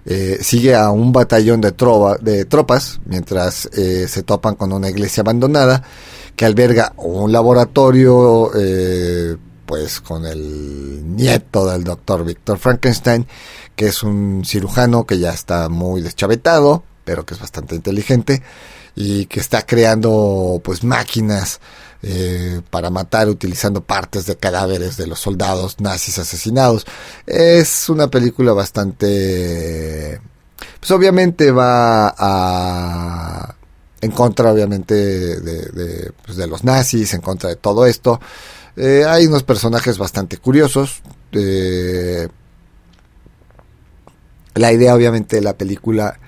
eh, 0.05 0.39
sigue 0.41 0.75
a 0.75 0.91
un 0.91 1.13
batallón 1.13 1.61
de, 1.61 1.75
de 2.21 2.45
tropas 2.47 3.01
mientras 3.05 3.67
eh, 3.77 4.07
se 4.09 4.23
topan 4.23 4.55
con 4.55 4.73
una 4.73 4.89
iglesia 4.89 5.23
abandonada 5.23 5.83
que 6.37 6.47
alberga 6.47 6.93
un 6.97 7.33
laboratorio 7.33 8.51
pues 9.71 10.01
con 10.01 10.27
el 10.27 11.15
nieto 11.15 11.65
del 11.71 11.85
doctor 11.85 12.25
Víctor 12.25 12.59
Frankenstein 12.59 13.25
que 13.77 13.87
es 13.87 14.03
un 14.03 14.43
cirujano 14.45 15.07
que 15.07 15.21
ya 15.21 15.31
está 15.31 15.69
muy 15.69 16.03
deschavetado 16.03 16.83
pero 17.05 17.25
que 17.25 17.35
es 17.35 17.41
bastante 17.41 17.77
inteligente 17.77 18.43
y 18.97 19.27
que 19.27 19.39
está 19.39 19.65
creando 19.65 20.61
pues 20.65 20.83
máquinas 20.83 21.61
eh, 22.03 22.63
para 22.69 22.91
matar 22.91 23.29
utilizando 23.29 23.81
partes 23.81 24.27
de 24.27 24.37
cadáveres 24.37 24.97
de 24.97 25.07
los 25.07 25.21
soldados 25.21 25.79
nazis 25.79 26.19
asesinados. 26.19 26.85
Es 27.27 27.89
una 27.89 28.09
película 28.09 28.53
bastante... 28.53 30.21
Pues 30.81 30.91
obviamente 30.91 31.53
va 31.53 32.13
a... 32.19 33.55
en 34.01 34.11
contra 34.11 34.51
obviamente 34.51 34.95
de, 34.95 36.13
pues, 36.25 36.37
de, 36.37 36.49
los 36.49 36.65
nazis, 36.65 37.15
en 37.15 37.21
contra 37.21 37.51
de 37.51 37.57
todo 37.57 37.87
esto. 37.87 38.21
Eh, 38.77 39.05
hay 39.07 39.27
unos 39.27 39.43
personajes 39.43 39.99
bastante 39.99 40.39
curiosos. 40.39 41.03
Eh, 41.33 42.29
la 44.55 44.73
idea 44.73 44.95
obviamente 44.95 45.37
de 45.37 45.43
la 45.43 45.55
película 45.55 46.19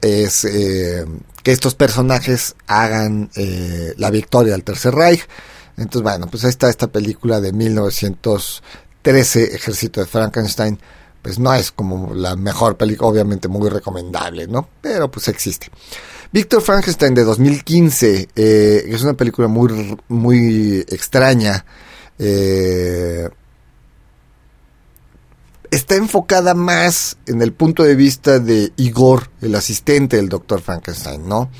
es 0.00 0.44
eh, 0.44 1.04
que 1.42 1.52
estos 1.52 1.74
personajes 1.74 2.54
hagan 2.66 3.30
la 3.96 4.10
victoria 4.10 4.54
al 4.54 4.64
Tercer 4.64 4.94
Reich. 4.94 5.26
Entonces, 5.76 6.02
bueno, 6.02 6.26
pues 6.28 6.44
ahí 6.44 6.50
está 6.50 6.68
esta 6.68 6.88
película 6.88 7.40
de 7.40 7.52
1913, 7.52 9.54
Ejército 9.54 10.00
de 10.00 10.06
Frankenstein. 10.06 10.78
Pues 11.22 11.38
no 11.38 11.54
es 11.54 11.70
como 11.70 12.14
la 12.14 12.34
mejor 12.34 12.76
película, 12.76 13.08
obviamente 13.08 13.48
muy 13.48 13.70
recomendable, 13.70 14.48
¿no? 14.48 14.68
Pero 14.80 15.10
pues 15.10 15.28
existe. 15.28 15.68
Víctor 16.32 16.62
Frankenstein 16.62 17.12
de 17.14 17.24
2015 17.24 18.30
eh, 18.34 18.84
es 18.88 19.02
una 19.02 19.12
película 19.12 19.48
muy, 19.48 19.98
muy 20.08 20.78
extraña. 20.88 21.66
Eh, 22.18 23.28
está 25.70 25.96
enfocada 25.96 26.54
más 26.54 27.18
en 27.26 27.42
el 27.42 27.52
punto 27.52 27.82
de 27.82 27.94
vista 27.94 28.38
de 28.38 28.72
Igor, 28.76 29.28
el 29.42 29.54
asistente 29.54 30.16
del 30.16 30.30
Dr. 30.30 30.62
Frankenstein, 30.62 31.28
¿no? 31.28 31.50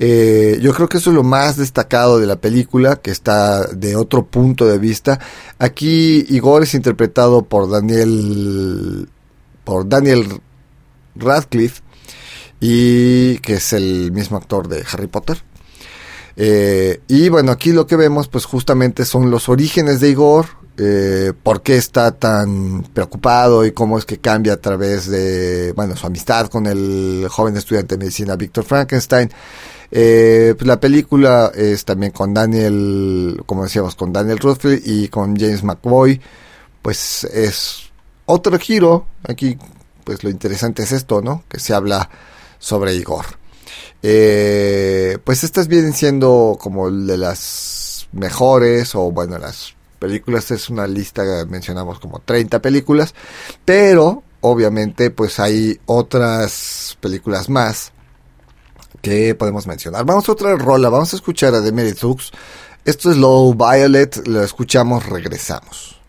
Eh, 0.00 0.58
yo 0.60 0.74
creo 0.74 0.88
que 0.88 0.98
eso 0.98 1.10
es 1.10 1.16
lo 1.16 1.22
más 1.22 1.56
destacado 1.56 2.18
de 2.18 2.26
la 2.26 2.34
película, 2.34 2.96
que 2.96 3.12
está 3.12 3.68
de 3.68 3.94
otro 3.94 4.26
punto 4.26 4.66
de 4.66 4.78
vista. 4.78 5.20
Aquí 5.60 6.26
Igor 6.28 6.64
es 6.64 6.74
interpretado 6.74 7.42
por 7.42 7.70
Daniel, 7.70 9.08
por 9.62 9.88
Daniel 9.88 10.40
Radcliffe, 11.14 11.82
y 12.64 13.38
que 13.38 13.54
es 13.54 13.72
el 13.72 14.12
mismo 14.12 14.36
actor 14.36 14.68
de 14.68 14.84
Harry 14.92 15.08
Potter. 15.08 15.42
Eh, 16.36 17.00
y 17.08 17.28
bueno, 17.28 17.50
aquí 17.50 17.72
lo 17.72 17.88
que 17.88 17.96
vemos, 17.96 18.28
pues 18.28 18.44
justamente 18.44 19.04
son 19.04 19.32
los 19.32 19.48
orígenes 19.48 19.98
de 19.98 20.10
Igor, 20.10 20.46
eh, 20.78 21.32
por 21.42 21.62
qué 21.62 21.76
está 21.76 22.12
tan 22.12 22.84
preocupado 22.94 23.66
y 23.66 23.72
cómo 23.72 23.98
es 23.98 24.04
que 24.04 24.18
cambia 24.18 24.52
a 24.52 24.56
través 24.58 25.08
de, 25.08 25.72
bueno, 25.72 25.96
su 25.96 26.06
amistad 26.06 26.46
con 26.46 26.68
el 26.68 27.26
joven 27.28 27.56
estudiante 27.56 27.96
de 27.96 27.98
medicina 27.98 28.36
Víctor 28.36 28.62
Frankenstein. 28.62 29.28
Eh, 29.90 30.54
pues 30.56 30.64
la 30.64 30.78
película 30.78 31.50
es 31.56 31.84
también 31.84 32.12
con 32.12 32.32
Daniel, 32.32 33.42
como 33.44 33.64
decíamos, 33.64 33.96
con 33.96 34.12
Daniel 34.12 34.38
Radcliffe 34.38 34.80
y 34.88 35.08
con 35.08 35.36
James 35.36 35.64
McVoy. 35.64 36.20
Pues 36.80 37.24
es 37.24 37.90
otro 38.24 38.56
giro. 38.60 39.06
Aquí, 39.28 39.58
pues 40.04 40.22
lo 40.22 40.30
interesante 40.30 40.84
es 40.84 40.92
esto, 40.92 41.20
¿no? 41.20 41.42
Que 41.48 41.58
se 41.58 41.74
habla 41.74 42.08
sobre 42.62 42.94
Igor. 42.94 43.26
Eh, 44.02 45.18
pues 45.24 45.44
estas 45.44 45.68
vienen 45.68 45.92
siendo 45.92 46.56
como 46.60 46.90
de 46.90 47.18
las 47.18 48.08
mejores 48.12 48.94
o 48.94 49.10
bueno, 49.10 49.36
las 49.38 49.74
películas 49.98 50.50
es 50.50 50.70
una 50.70 50.86
lista, 50.86 51.22
mencionamos 51.48 51.98
como 51.98 52.20
30 52.20 52.62
películas, 52.62 53.14
pero 53.64 54.22
obviamente 54.40 55.10
pues 55.10 55.38
hay 55.40 55.78
otras 55.86 56.96
películas 57.00 57.48
más 57.48 57.92
que 59.00 59.34
podemos 59.34 59.66
mencionar. 59.66 60.04
Vamos 60.04 60.28
a 60.28 60.32
otra 60.32 60.54
rola, 60.56 60.88
vamos 60.88 61.12
a 61.12 61.16
escuchar 61.16 61.54
a 61.54 61.60
Demerit 61.60 62.00
Hooks. 62.00 62.30
Esto 62.84 63.10
es 63.10 63.16
Low 63.16 63.54
Violet, 63.54 64.26
lo 64.26 64.42
escuchamos, 64.42 65.06
regresamos. 65.06 66.01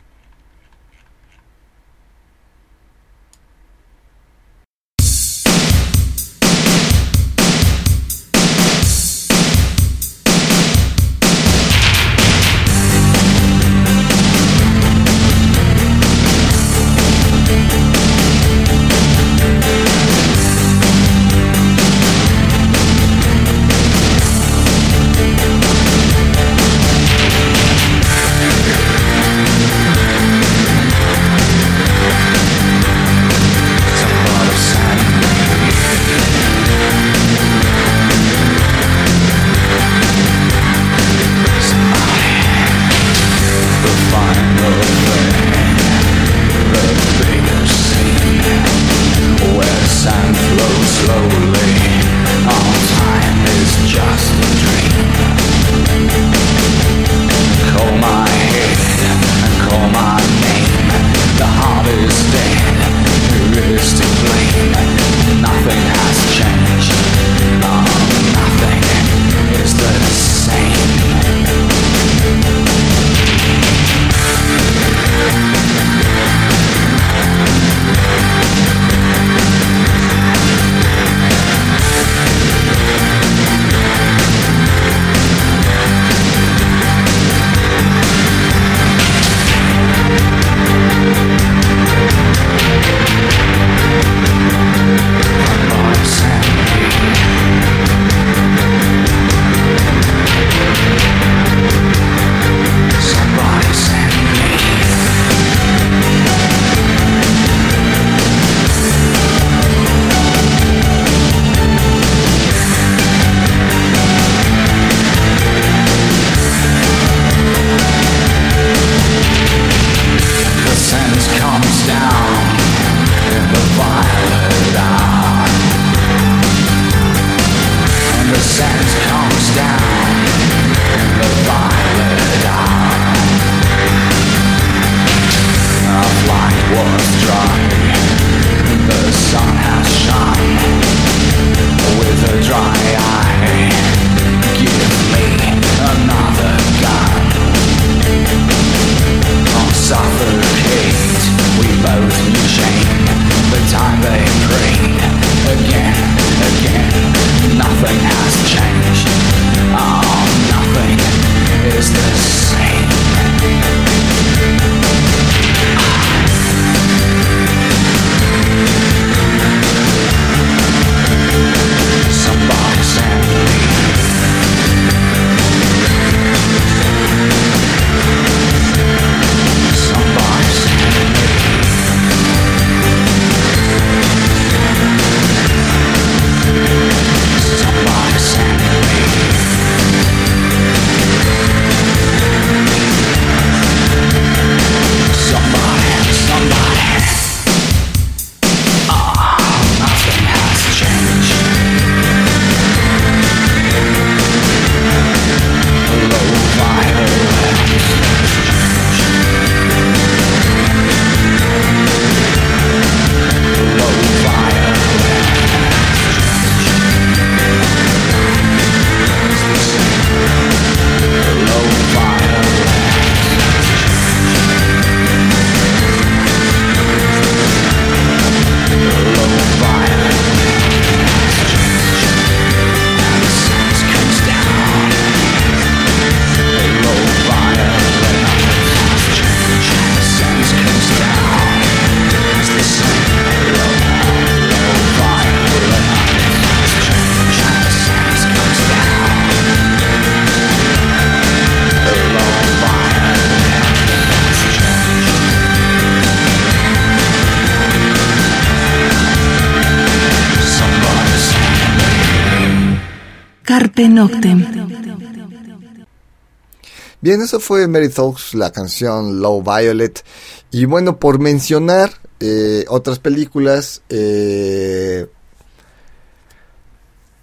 Bien, 267.01 267.21
eso 267.21 267.39
fue 267.39 267.67
Mary 267.67 267.89
Talks, 267.89 268.33
la 268.33 268.51
canción 268.51 269.19
Low 269.21 269.43
Violet. 269.43 270.03
Y 270.51 270.65
bueno, 270.65 270.99
por 270.99 271.19
mencionar 271.19 271.91
eh, 272.19 272.63
otras 272.69 272.99
películas, 272.99 273.81
eh, 273.89 275.07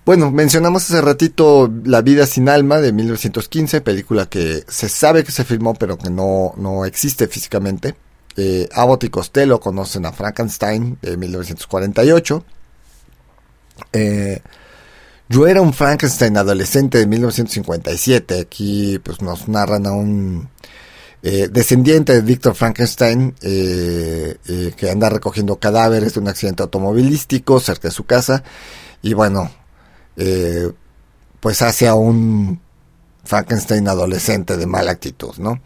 bueno, 0.04 0.30
mencionamos 0.30 0.84
hace 0.84 1.00
ratito 1.00 1.70
La 1.84 2.02
vida 2.02 2.26
sin 2.26 2.48
alma 2.48 2.80
de 2.80 2.92
1915, 2.92 3.80
película 3.80 4.26
que 4.26 4.64
se 4.68 4.88
sabe 4.88 5.24
que 5.24 5.32
se 5.32 5.44
filmó 5.44 5.74
pero 5.74 5.96
que 5.96 6.10
no, 6.10 6.52
no 6.56 6.84
existe 6.84 7.26
físicamente. 7.28 7.94
eh, 8.36 8.68
Abbott 8.72 9.04
y 9.04 9.08
Costello 9.08 9.60
conocen 9.60 10.04
a 10.06 10.12
Frankenstein 10.12 10.98
de 11.00 11.16
1948. 11.16 12.44
Eh, 13.92 14.42
yo 15.30 15.46
era 15.46 15.62
un 15.62 15.72
Frankenstein 15.72 16.36
adolescente 16.36 16.98
de 16.98 17.06
1957. 17.06 18.40
Aquí 18.40 18.98
pues 18.98 19.22
nos 19.22 19.48
narran 19.48 19.86
a 19.86 19.92
un 19.92 20.50
eh, 21.22 21.48
descendiente 21.50 22.12
de 22.12 22.20
Victor 22.20 22.54
Frankenstein 22.54 23.34
que 23.40 24.90
anda 24.90 25.08
recogiendo 25.08 25.56
cadáveres 25.56 26.14
de 26.14 26.20
un 26.20 26.28
accidente 26.28 26.64
automovilístico 26.64 27.60
cerca 27.60 27.88
de 27.88 27.94
su 27.94 28.04
casa. 28.04 28.42
Y 29.02 29.14
bueno, 29.14 29.50
pues 31.40 31.62
hace 31.62 31.86
a 31.88 31.94
un 31.94 32.60
Frankenstein 33.30 33.86
adolescente 33.86 34.56
de 34.56 34.66
mala 34.66 34.90
actitud, 34.90 35.36
¿no? 35.38 35.60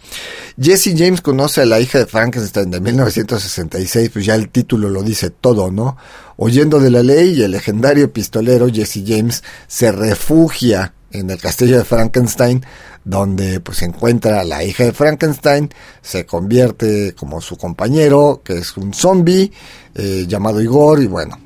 Jesse 0.60 0.94
James 0.94 1.22
conoce 1.22 1.62
a 1.62 1.64
la 1.64 1.80
hija 1.80 1.98
de 1.98 2.04
Frankenstein 2.04 2.70
de 2.70 2.78
1966, 2.78 4.10
pues 4.12 4.26
ya 4.26 4.34
el 4.34 4.50
título 4.50 4.90
lo 4.90 5.02
dice 5.02 5.30
todo, 5.30 5.70
¿no? 5.70 5.96
Oyendo 6.36 6.78
de 6.78 6.90
la 6.90 7.02
ley, 7.02 7.42
el 7.42 7.52
legendario 7.52 8.12
pistolero 8.12 8.68
Jesse 8.68 9.02
James 9.06 9.42
se 9.66 9.92
refugia 9.92 10.92
en 11.10 11.30
el 11.30 11.40
castillo 11.40 11.78
de 11.78 11.84
Frankenstein, 11.84 12.66
donde 13.02 13.60
pues 13.60 13.80
encuentra 13.80 14.40
a 14.40 14.44
la 14.44 14.62
hija 14.62 14.84
de 14.84 14.92
Frankenstein, 14.92 15.70
se 16.02 16.26
convierte 16.26 17.14
como 17.14 17.40
su 17.40 17.56
compañero, 17.56 18.42
que 18.44 18.58
es 18.58 18.76
un 18.76 18.92
zombie 18.92 19.50
eh, 19.94 20.26
llamado 20.28 20.60
Igor, 20.60 21.02
y 21.02 21.06
bueno, 21.06 21.38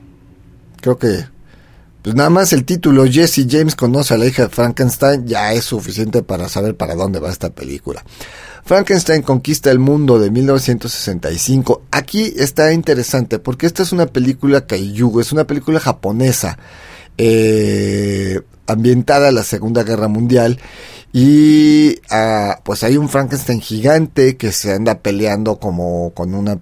creo 0.81 0.99
que 0.99 1.27
pues 2.03 2.15
nada 2.15 2.31
más 2.31 2.53
el 2.53 2.65
título 2.65 3.05
Jesse 3.07 3.47
James 3.49 3.75
conoce 3.75 4.15
a 4.15 4.19
la 4.19 4.27
hija 4.27 4.45
de 4.45 4.49
Frankenstein 4.49 5.27
ya 5.27 5.53
es 5.53 5.65
suficiente 5.65 6.23
para 6.23 6.49
saber 6.49 6.77
para 6.77 6.95
dónde 6.95 7.19
va 7.19 7.31
esta 7.31 7.51
película. 7.51 8.05
Frankenstein 8.65 9.23
conquista 9.23 9.71
el 9.71 9.79
mundo 9.79 10.19
de 10.19 10.31
1965. 10.31 11.83
Aquí 11.91 12.35
está 12.37 12.73
interesante 12.73 13.39
porque 13.39 13.67
esta 13.67 13.83
es 13.83 13.93
una 13.93 14.07
película 14.07 14.67
kaiju, 14.67 15.21
es 15.21 15.33
una 15.33 15.45
película 15.45 15.81
japonesa 15.81 16.59
eh, 17.17 18.41
ambientada 18.67 19.31
en 19.31 19.35
la 19.35 19.43
Segunda 19.43 19.83
Guerra 19.83 20.09
Mundial 20.09 20.61
y 21.13 21.97
ah, 22.11 22.61
pues 22.63 22.85
hay 22.85 22.97
un 22.97 23.09
Frankenstein 23.09 23.61
gigante 23.61 24.37
que 24.37 24.53
se 24.53 24.75
anda 24.75 25.01
peleando 25.01 25.59
como 25.59 26.13
con 26.13 26.35
una 26.35 26.61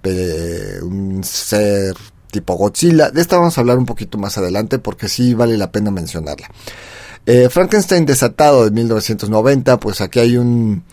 un 0.81 1.21
ser 1.23 1.93
tipo 2.37 2.55
Godzilla. 2.55 3.09
De 3.09 3.21
esta 3.21 3.37
vamos 3.37 3.57
a 3.57 3.61
hablar 3.61 3.77
un 3.77 3.85
poquito 3.85 4.17
más 4.17 4.37
adelante 4.37 4.77
porque 4.77 5.09
sí 5.09 5.33
vale 5.33 5.57
la 5.57 5.71
pena 5.71 5.89
mencionarla. 5.89 6.49
Eh, 7.25 7.49
Frankenstein 7.49 8.05
desatado 8.05 8.65
de 8.65 8.71
1990, 8.71 9.79
pues 9.79 10.01
aquí 10.01 10.19
hay 10.19 10.37
un 10.37 10.83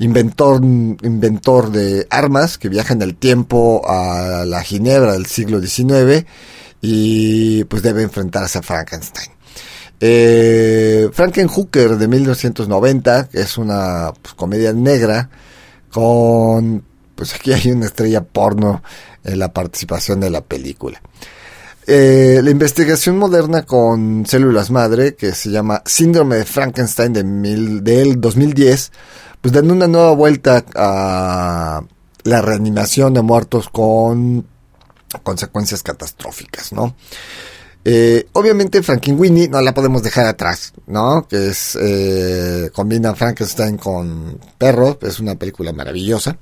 inventor, 0.00 0.62
inventor 0.62 1.70
de 1.70 2.06
armas 2.10 2.58
que 2.58 2.68
viaja 2.68 2.92
en 2.92 3.02
el 3.02 3.14
tiempo 3.14 3.82
a 3.86 4.44
la 4.46 4.62
Ginebra 4.62 5.12
del 5.12 5.26
siglo 5.26 5.60
XIX 5.60 6.26
y 6.82 7.64
pues 7.64 7.82
debe 7.82 8.02
enfrentarse 8.02 8.58
a 8.58 8.62
Frankenstein. 8.62 9.30
Eh, 10.00 11.08
Frankenhooker 11.12 11.98
de 11.98 12.08
1990, 12.08 13.28
que 13.28 13.40
es 13.40 13.58
una 13.58 14.12
pues, 14.20 14.34
comedia 14.34 14.72
negra 14.72 15.30
con, 15.92 16.82
pues 17.14 17.34
aquí 17.34 17.52
hay 17.52 17.70
una 17.70 17.86
estrella 17.86 18.22
porno 18.22 18.82
en 19.24 19.38
la 19.38 19.52
participación 19.52 20.20
de 20.20 20.30
la 20.30 20.40
película. 20.40 21.00
Eh, 21.86 22.40
la 22.42 22.50
investigación 22.50 23.18
moderna 23.18 23.62
con 23.62 24.24
células 24.26 24.70
madre, 24.70 25.14
que 25.16 25.32
se 25.32 25.50
llama 25.50 25.82
Síndrome 25.86 26.36
de 26.36 26.44
Frankenstein 26.44 27.12
de 27.12 27.24
mil, 27.24 27.82
del 27.82 28.20
2010, 28.20 28.92
pues 29.40 29.52
dando 29.52 29.74
una 29.74 29.88
nueva 29.88 30.12
vuelta 30.12 30.64
a 30.74 31.82
la 32.24 32.42
reanimación 32.42 33.14
de 33.14 33.22
muertos 33.22 33.68
con 33.70 34.46
consecuencias 35.22 35.82
catastróficas, 35.82 36.72
¿no? 36.72 36.94
Eh, 37.84 38.28
obviamente 38.34 38.82
Frankenweenie 38.82 39.48
no 39.48 39.60
la 39.62 39.72
podemos 39.72 40.02
dejar 40.02 40.26
atrás, 40.26 40.74
¿no? 40.86 41.26
Que 41.26 41.48
es, 41.48 41.78
eh, 41.80 42.70
combina 42.74 43.14
Frankenstein 43.14 43.78
con 43.78 44.38
perro, 44.58 44.98
es 45.00 45.18
una 45.18 45.34
película 45.34 45.72
maravillosa. 45.72 46.36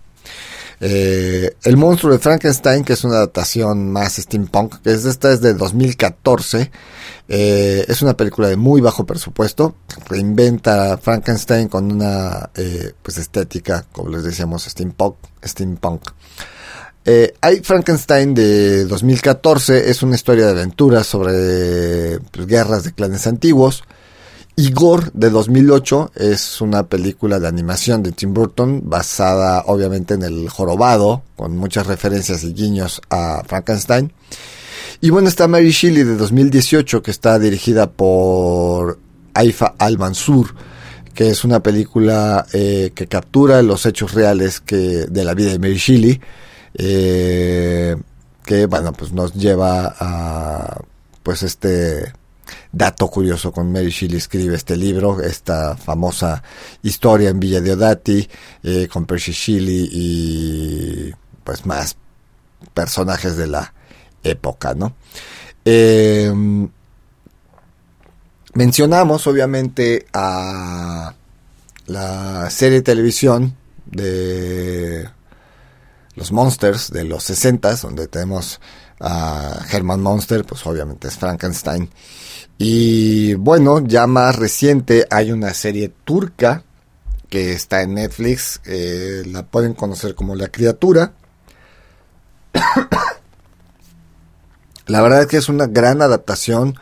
Eh, 0.81 1.57
el 1.65 1.77
monstruo 1.77 2.13
de 2.13 2.19
Frankenstein, 2.19 2.85
que 2.85 2.93
es 2.93 3.05
una 3.05 3.17
adaptación 3.17 3.91
más 3.91 4.17
steampunk, 4.17 4.81
que 4.83 4.93
es 4.93 5.05
esta 5.05 5.33
es 5.33 5.41
de 5.41 5.55
2014. 5.55 6.71
Eh, 7.29 7.85
es 7.89 8.01
una 8.03 8.17
película 8.17 8.49
de 8.49 8.57
muy 8.57 8.81
bajo 8.81 9.05
presupuesto. 9.05 9.75
Reinventa 10.09 10.99
Frankenstein 10.99 11.69
con 11.69 11.91
una 11.93 12.51
eh, 12.55 12.93
pues 13.03 13.19
estética, 13.19 13.85
como 13.93 14.11
les 14.11 14.25
decíamos, 14.25 14.65
steampunk. 14.65 15.17
steampunk. 15.45 16.03
hay 17.41 17.61
Frankenstein 17.61 18.35
de 18.35 18.85
2014, 18.85 19.91
es 19.91 20.03
una 20.03 20.15
historia 20.15 20.47
de 20.47 20.53
aventuras 20.53 21.07
sobre 21.07 22.21
pues, 22.31 22.47
guerras 22.47 22.85
de 22.85 22.93
clanes 22.93 23.27
antiguos. 23.27 23.83
Igor 24.59 25.13
de 25.13 25.31
2008 25.31 26.11
es 26.17 26.61
una 26.61 26.89
película 26.89 27.39
de 27.39 27.47
animación 27.47 28.03
de 28.03 28.11
Tim 28.11 28.35
Burton 28.35 28.83
basada 28.87 29.63
obviamente 29.67 30.15
en 30.15 30.25
el 30.25 30.49
jorobado, 30.49 31.23
con 31.37 31.57
muchas 31.57 31.87
referencias 31.87 32.43
y 32.43 32.53
guiños 32.55 33.01
a 33.09 33.45
Frankenstein. 33.47 34.13
Y 35.01 35.11
bueno, 35.11 35.29
está 35.29 35.47
Mary 35.47 35.71
Shelley 35.71 36.03
de 36.03 36.17
2018 36.17 37.05
que 37.05 37.13
está 37.13 37.39
dirigida 37.39 37.89
por 37.89 38.99
Aifa 39.33 39.77
Al-Mansur, 39.79 40.53
que 41.15 41.31
es 41.31 41.45
una 41.45 41.63
película 41.63 42.45
eh, 42.53 42.91
que 42.97 43.07
captura 43.07 43.63
los 43.63 43.87
hechos 43.87 44.13
reales 44.13 44.59
que, 44.59 44.77
de 44.77 45.25
la 45.25 45.35
vida 45.35 45.53
de 45.53 45.61
Mary 45.61 45.77
Shelley, 45.77 46.21
eh, 46.75 47.95
que 48.45 48.67
bueno, 48.67 48.93
pues 48.93 49.13
nos 49.13 49.35
lleva 49.35 49.95
a 50.01 50.81
pues 51.23 51.45
este 51.45 52.13
dato 52.73 53.09
curioso 53.09 53.53
con 53.53 53.73
Mary 53.73 53.91
Shelley 53.91 54.19
escribe 54.19 54.57
este 54.57 54.77
libro, 54.77 55.21
esta 55.21 55.77
famosa 55.77 56.43
historia 56.83 57.31
en 57.31 57.41
Villa 57.41 57.61
Diodati, 57.61 58.29
eh, 58.63 58.89
con 58.91 59.07
Percy 59.07 59.33
Shelley 59.33 59.89
y 59.91 61.15
pues 61.45 61.65
más 61.65 61.97
personajes 62.75 63.37
de 63.37 63.47
la 63.47 63.73
época, 64.23 64.75
¿no? 64.75 64.95
Em, 65.65 66.69
mencionamos 68.55 69.27
obviamente 69.27 70.07
a 70.13 71.15
la 71.87 72.51
serie 72.51 72.79
de 72.79 72.83
televisión 72.83 73.57
de 73.87 75.09
los 76.15 76.33
Monsters 76.33 76.91
de 76.91 77.05
los 77.05 77.25
60 77.25 77.77
donde 77.77 78.09
tenemos 78.09 78.61
a 79.01 79.65
Herman 79.71 80.01
Monster, 80.01 80.45
pues 80.45 80.67
obviamente 80.67 81.09
es 81.09 81.17
Frankenstein 81.17 81.89
y 82.59 83.35
bueno, 83.35 83.81
ya 83.87 84.09
más 84.09 84.35
reciente 84.37 85.07
hay 85.11 85.31
una 85.31 85.55
serie 85.55 85.93
turca 86.05 86.65
que 87.31 87.53
está 87.53 87.83
en 87.83 87.95
Netflix, 87.95 88.61
eh, 88.65 89.23
la 89.27 89.47
pueden 89.47 89.75
conocer 89.75 90.17
como 90.17 90.35
La 90.35 90.49
Criatura. 90.49 91.13
la 94.87 95.03
verdad 95.03 95.23
es 95.23 95.27
que 95.29 95.37
es 95.37 95.49
una 95.49 95.67
gran 95.67 96.03
adaptación 96.03 96.75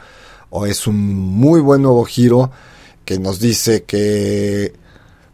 o 0.48 0.64
es 0.64 0.86
un 0.86 1.14
muy 1.14 1.60
buen 1.60 1.82
nuevo 1.82 2.04
giro 2.04 2.50
que 3.04 3.18
nos 3.18 3.38
dice 3.38 3.84
que 3.84 4.72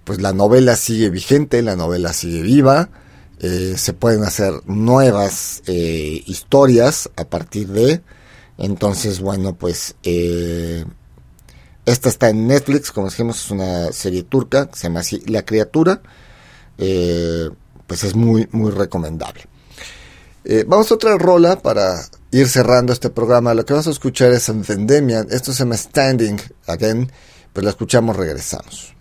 pues 0.04 0.20
la 0.20 0.32
novela 0.32 0.74
sigue 0.74 1.10
vigente, 1.10 1.62
la 1.62 1.76
novela 1.76 2.12
sigue 2.12 2.42
viva, 2.42 2.88
eh, 3.38 3.74
se 3.76 3.92
pueden 3.92 4.24
hacer 4.24 4.54
nuevas 4.66 5.62
eh, 5.66 6.22
historias 6.26 7.10
a 7.16 7.24
partir 7.24 7.68
de 7.68 8.02
entonces, 8.62 9.20
bueno, 9.20 9.56
pues 9.56 9.96
eh, 10.04 10.84
esta 11.84 12.08
está 12.08 12.30
en 12.30 12.46
Netflix, 12.46 12.92
como 12.92 13.08
dijimos, 13.08 13.44
es 13.44 13.50
una 13.50 13.90
serie 13.90 14.22
turca, 14.22 14.70
se 14.72 14.84
llama 14.84 15.00
así 15.00 15.20
La 15.26 15.44
Criatura. 15.44 16.00
Eh, 16.78 17.50
pues 17.88 18.04
es 18.04 18.14
muy, 18.14 18.48
muy 18.52 18.70
recomendable. 18.70 19.42
Eh, 20.44 20.64
vamos 20.64 20.92
a 20.92 20.94
otra 20.94 21.18
rola 21.18 21.60
para 21.60 22.04
ir 22.30 22.48
cerrando 22.48 22.92
este 22.92 23.10
programa. 23.10 23.52
Lo 23.52 23.66
que 23.66 23.72
vamos 23.72 23.88
a 23.88 23.90
escuchar 23.90 24.30
es 24.30 24.48
Endemia. 24.48 25.26
Esto 25.28 25.52
se 25.52 25.64
llama 25.64 25.76
Standing 25.76 26.40
Again. 26.68 27.10
Pues 27.52 27.64
la 27.64 27.70
escuchamos, 27.70 28.16
regresamos. 28.16 28.94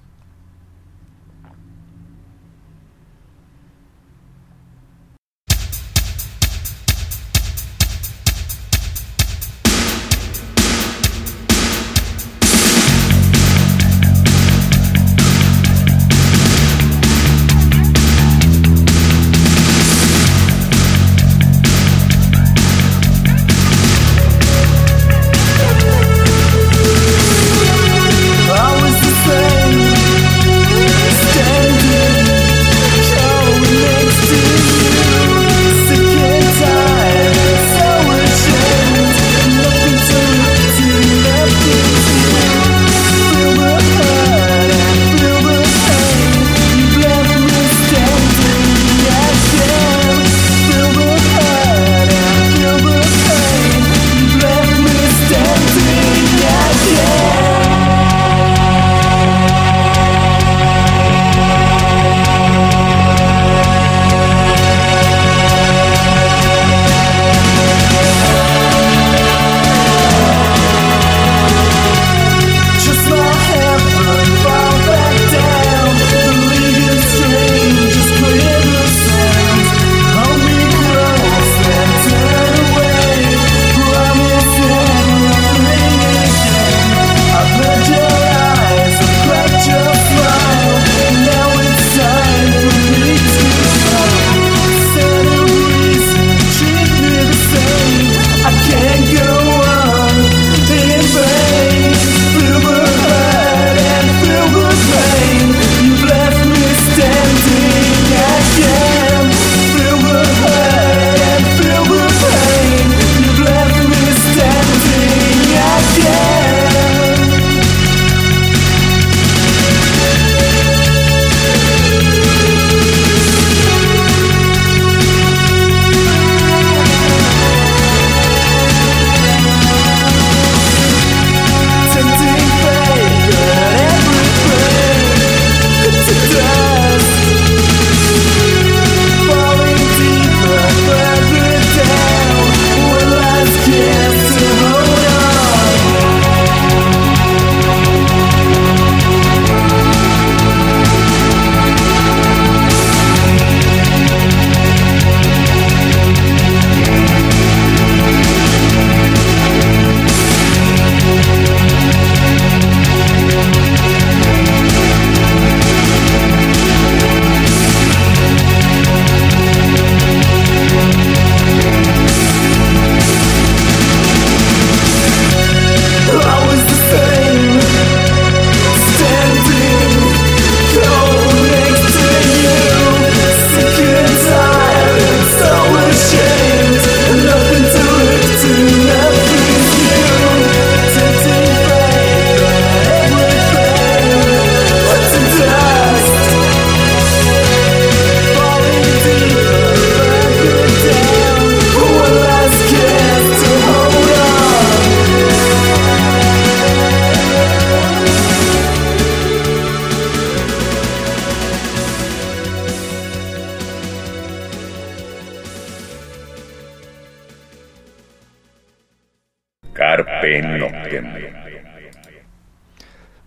Carpe. 219.82 220.44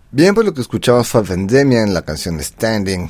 Bien, 0.09 0.33
pues 0.33 0.47
lo 0.47 0.53
que 0.53 0.61
escuchamos 0.61 1.09
fue 1.09 1.21
Vendemia 1.21 1.81
en 1.81 1.93
la 1.93 2.03
canción 2.03 2.41
Standing. 2.41 3.07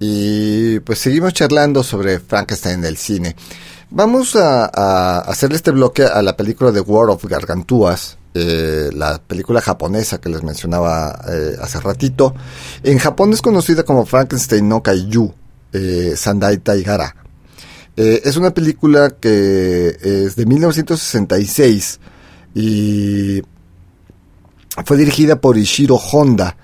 Y 0.00 0.80
pues 0.80 0.98
seguimos 0.98 1.32
charlando 1.32 1.84
sobre 1.84 2.18
Frankenstein 2.18 2.80
del 2.80 2.96
cine. 2.96 3.36
Vamos 3.90 4.34
a, 4.34 4.64
a 4.74 5.20
hacerle 5.20 5.54
este 5.56 5.70
bloque 5.70 6.02
a 6.02 6.20
la 6.22 6.36
película 6.36 6.72
The 6.72 6.80
War 6.80 7.10
of 7.10 7.24
Gargantuas, 7.26 8.18
eh, 8.34 8.90
la 8.92 9.20
película 9.22 9.60
japonesa 9.60 10.20
que 10.20 10.28
les 10.28 10.42
mencionaba 10.42 11.16
eh, 11.28 11.56
hace 11.60 11.78
ratito. 11.78 12.34
En 12.82 12.98
Japón 12.98 13.32
es 13.32 13.40
conocida 13.40 13.84
como 13.84 14.04
Frankenstein 14.04 14.68
no 14.68 14.82
Kaiju, 14.82 15.32
eh, 15.72 16.14
Sandai 16.16 16.58
Taigara. 16.58 17.14
Eh, 17.96 18.22
es 18.24 18.36
una 18.36 18.52
película 18.52 19.10
que 19.10 19.96
es 20.02 20.34
de 20.34 20.46
1966 20.46 22.00
y 22.54 23.42
fue 24.84 24.96
dirigida 24.96 25.40
por 25.40 25.56
Ishiro 25.56 25.96
Honda. 25.96 26.56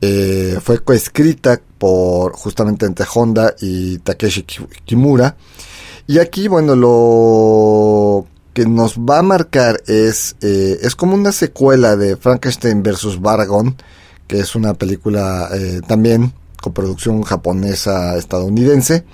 Eh, 0.00 0.58
fue 0.60 0.80
coescrita 0.80 1.60
por 1.78 2.32
justamente 2.32 2.86
entre 2.86 3.06
Honda 3.12 3.54
y 3.60 3.98
Takeshi 3.98 4.42
Kimura. 4.84 5.36
Y 6.06 6.18
aquí, 6.18 6.48
bueno, 6.48 6.74
lo 6.74 8.26
que 8.52 8.66
nos 8.66 8.98
va 8.98 9.20
a 9.20 9.22
marcar 9.22 9.82
es, 9.86 10.36
eh, 10.40 10.78
es 10.82 10.94
como 10.96 11.14
una 11.14 11.32
secuela 11.32 11.96
de 11.96 12.16
Frankenstein 12.16 12.82
vs. 12.82 13.20
Baragon, 13.20 13.76
que 14.26 14.40
es 14.40 14.54
una 14.54 14.74
película 14.74 15.48
eh, 15.54 15.80
también 15.86 16.32
con 16.60 16.72
producción 16.72 17.22
japonesa 17.22 18.16
estadounidense. 18.16 19.04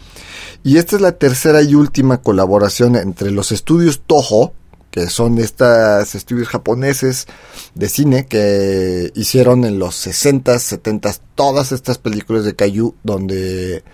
Y 0.65 0.79
esta 0.79 0.97
es 0.97 1.03
la 1.03 1.13
tercera 1.13 1.63
y 1.63 1.75
última 1.75 2.23
colaboración 2.23 2.97
entre 2.97 3.31
los 3.31 3.53
estudios 3.53 4.03
Toho, 4.07 4.55
que 4.99 5.11
son 5.11 5.39
estos 5.39 6.15
estudios 6.17 6.49
japoneses 6.49 7.27
de 7.75 7.89
cine 7.89 8.27
que 8.27 9.13
hicieron 9.15 9.65
en 9.65 9.79
los 9.79 10.07
60s, 10.07 10.81
70s 10.83 11.21
todas 11.37 11.71
estas 11.71 11.99
películas 11.99 12.45
de 12.45 12.57
Kaiju 12.57 12.97
donde 13.05 13.85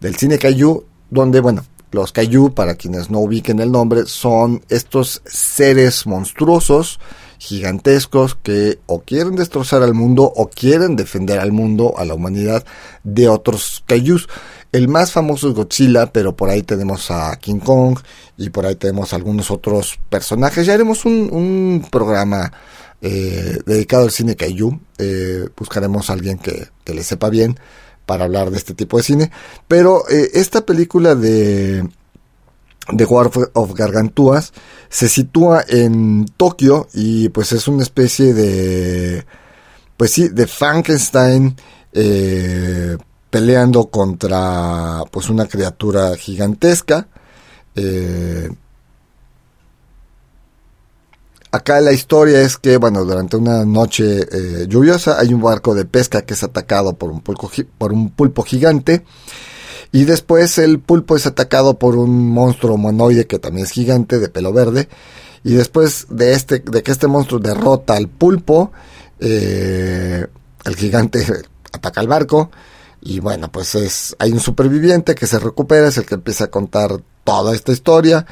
del 0.00 0.16
cine 0.16 0.38
Kaiju 0.38 0.84
donde 1.10 1.40
bueno, 1.40 1.64
los 1.90 2.12
Kaiju 2.12 2.54
para 2.54 2.76
quienes 2.76 3.10
no 3.10 3.18
ubiquen 3.18 3.58
el 3.58 3.72
nombre 3.72 4.06
son 4.06 4.62
estos 4.68 5.20
seres 5.26 6.06
monstruosos 6.06 7.00
gigantescos 7.38 8.36
que 8.36 8.78
o 8.86 9.00
quieren 9.00 9.36
destrozar 9.36 9.82
al 9.82 9.94
mundo 9.94 10.32
o 10.34 10.48
quieren 10.48 10.96
defender 10.96 11.38
al 11.40 11.52
mundo, 11.52 11.94
a 11.96 12.04
la 12.04 12.14
humanidad 12.14 12.64
de 13.04 13.28
otros 13.28 13.82
Kaijus. 13.86 14.28
El 14.72 14.88
más 14.88 15.12
famoso 15.12 15.48
es 15.48 15.54
Godzilla, 15.54 16.12
pero 16.12 16.36
por 16.36 16.50
ahí 16.50 16.62
tenemos 16.62 17.10
a 17.10 17.36
King 17.36 17.60
Kong 17.60 17.98
y 18.36 18.50
por 18.50 18.66
ahí 18.66 18.74
tenemos 18.74 19.12
algunos 19.12 19.50
otros 19.50 19.98
personajes. 20.10 20.66
Ya 20.66 20.74
haremos 20.74 21.04
un, 21.04 21.86
programa 21.90 22.52
eh, 23.00 23.58
dedicado 23.64 24.04
al 24.04 24.10
cine 24.10 24.36
Kaiju. 24.36 24.78
Eh, 24.98 25.48
buscaremos 25.56 26.10
a 26.10 26.12
alguien 26.12 26.38
que, 26.38 26.68
le 26.92 27.02
sepa 27.02 27.30
bien 27.30 27.58
para 28.04 28.24
hablar 28.24 28.50
de 28.50 28.56
este 28.56 28.74
tipo 28.74 28.96
de 28.96 29.02
cine. 29.02 29.30
Pero 29.68 30.08
eh, 30.10 30.30
esta 30.34 30.66
película 30.66 31.14
de 31.14 31.88
The 32.94 33.04
War 33.04 33.30
of 33.54 33.74
Gargantuas 33.74 34.52
se 34.88 35.08
sitúa 35.08 35.64
en 35.68 36.26
Tokio 36.36 36.88
y 36.92 37.28
pues 37.30 37.52
es 37.52 37.66
una 37.66 37.82
especie 37.82 38.32
de 38.32 39.26
pues 39.96 40.12
sí 40.12 40.28
de 40.28 40.46
Frankenstein 40.46 41.56
eh, 41.92 42.96
peleando 43.36 43.90
contra 43.90 45.02
pues 45.10 45.28
una 45.28 45.46
criatura 45.46 46.16
gigantesca 46.16 47.06
eh, 47.74 48.48
acá 51.50 51.82
la 51.82 51.92
historia 51.92 52.40
es 52.40 52.56
que 52.56 52.78
bueno 52.78 53.04
durante 53.04 53.36
una 53.36 53.66
noche 53.66 54.20
eh, 54.20 54.66
lluviosa 54.66 55.20
hay 55.20 55.34
un 55.34 55.42
barco 55.42 55.74
de 55.74 55.84
pesca 55.84 56.22
que 56.22 56.32
es 56.32 56.42
atacado 56.42 56.94
por 56.94 57.10
un 57.10 57.20
pulpo, 57.20 57.50
por 57.76 57.92
un 57.92 58.08
pulpo 58.08 58.42
gigante 58.42 59.04
y 59.92 60.04
después 60.04 60.56
el 60.56 60.80
pulpo 60.80 61.14
es 61.14 61.26
atacado 61.26 61.78
por 61.78 61.96
un 61.96 62.30
monstruo 62.30 62.76
humanoide 62.76 63.26
que 63.26 63.38
también 63.38 63.66
es 63.66 63.72
gigante, 63.72 64.18
de 64.18 64.28
pelo 64.28 64.52
verde. 64.52 64.88
Y 65.44 65.54
después 65.54 66.06
de, 66.10 66.32
este, 66.32 66.58
de 66.58 66.82
que 66.82 66.90
este 66.90 67.06
monstruo 67.06 67.40
derrota 67.40 67.94
al 67.94 68.08
pulpo, 68.08 68.72
eh, 69.20 70.26
el 70.64 70.76
gigante 70.76 71.24
ataca 71.72 72.00
al 72.00 72.08
barco. 72.08 72.50
Y 73.06 73.20
bueno, 73.20 73.52
pues 73.52 73.76
es, 73.76 74.16
hay 74.18 74.32
un 74.32 74.40
superviviente 74.40 75.14
que 75.14 75.28
se 75.28 75.38
recupera, 75.38 75.86
es 75.86 75.96
el 75.96 76.06
que 76.06 76.16
empieza 76.16 76.44
a 76.44 76.50
contar 76.50 77.00
toda 77.22 77.54
esta 77.54 77.70
historia. 77.70 78.26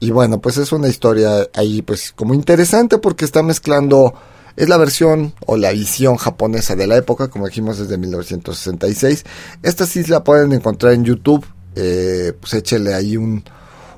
Y 0.00 0.12
bueno, 0.12 0.40
pues 0.40 0.56
es 0.56 0.72
una 0.72 0.88
historia 0.88 1.48
ahí 1.52 1.82
pues 1.82 2.12
como 2.12 2.32
interesante 2.32 2.96
porque 2.96 3.26
está 3.26 3.42
mezclando 3.42 4.14
es 4.56 4.68
la 4.68 4.78
versión 4.78 5.34
o 5.46 5.58
la 5.58 5.72
visión 5.72 6.16
japonesa 6.16 6.74
de 6.74 6.86
la 6.86 6.96
época, 6.96 7.28
como 7.28 7.46
dijimos 7.46 7.78
desde 7.78 7.98
1966. 7.98 9.24
Esta 9.62 9.84
sí 9.84 10.02
la 10.04 10.24
pueden 10.24 10.52
encontrar 10.52 10.94
en 10.94 11.04
YouTube, 11.04 11.44
eh, 11.74 12.32
pues 12.40 12.54
échele 12.54 12.94
ahí 12.94 13.18
un, 13.18 13.44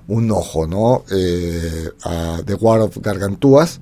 un 0.09 0.31
ojo, 0.33 0.67
¿no? 0.67 1.05
Eh, 1.11 1.89
a 2.03 2.41
The 2.45 2.55
War 2.55 2.81
of 2.81 2.97
Gargantuas. 2.99 3.81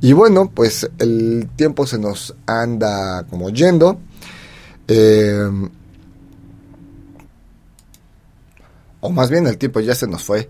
Y 0.00 0.14
bueno, 0.14 0.50
pues 0.54 0.88
el 0.98 1.50
tiempo 1.56 1.86
se 1.86 1.98
nos 1.98 2.34
anda 2.46 3.26
como 3.28 3.50
yendo. 3.50 3.98
Eh, 4.88 5.68
o 9.00 9.10
más 9.10 9.30
bien 9.30 9.46
el 9.46 9.58
tiempo 9.58 9.80
ya 9.80 9.94
se 9.94 10.06
nos 10.06 10.24
fue. 10.24 10.48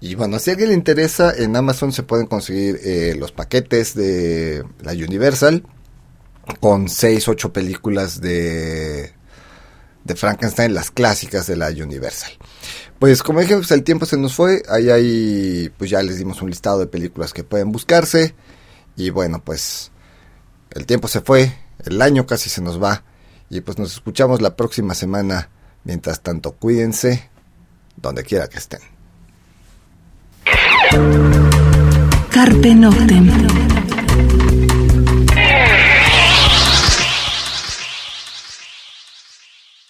Y 0.00 0.14
bueno, 0.14 0.38
si 0.38 0.50
a 0.50 0.52
alguien 0.52 0.68
le 0.70 0.74
interesa, 0.74 1.32
en 1.34 1.56
Amazon 1.56 1.92
se 1.92 2.02
pueden 2.02 2.26
conseguir 2.26 2.78
eh, 2.84 3.14
los 3.18 3.32
paquetes 3.32 3.94
de 3.94 4.64
la 4.82 4.92
Universal 4.92 5.64
con 6.60 6.88
6, 6.88 7.28
8 7.28 7.52
películas 7.52 8.20
de, 8.20 9.12
de 10.04 10.14
Frankenstein, 10.14 10.74
las 10.74 10.90
clásicas 10.90 11.46
de 11.46 11.56
la 11.56 11.68
Universal. 11.68 12.30
Pues 12.98 13.22
como 13.22 13.40
dije, 13.40 13.56
pues 13.56 13.70
el 13.72 13.82
tiempo 13.82 14.06
se 14.06 14.16
nos 14.16 14.34
fue, 14.34 14.62
ahí 14.68 14.90
hay, 14.90 15.72
pues 15.76 15.90
ya 15.90 16.02
les 16.02 16.18
dimos 16.18 16.40
un 16.42 16.50
listado 16.50 16.78
de 16.78 16.86
películas 16.86 17.32
que 17.32 17.44
pueden 17.44 17.72
buscarse. 17.72 18.34
Y 18.96 19.10
bueno, 19.10 19.42
pues 19.44 19.90
el 20.70 20.86
tiempo 20.86 21.08
se 21.08 21.20
fue, 21.20 21.52
el 21.84 22.00
año 22.00 22.26
casi 22.26 22.48
se 22.48 22.62
nos 22.62 22.82
va. 22.82 23.04
Y 23.50 23.60
pues 23.60 23.78
nos 23.78 23.92
escuchamos 23.92 24.40
la 24.40 24.56
próxima 24.56 24.94
semana. 24.94 25.48
Mientras 25.84 26.20
tanto, 26.20 26.52
cuídense 26.52 27.30
donde 27.96 28.24
quiera 28.24 28.48
que 28.48 28.58
estén. 28.58 28.80
Carpe 32.30 32.74
Noctem. 32.74 33.75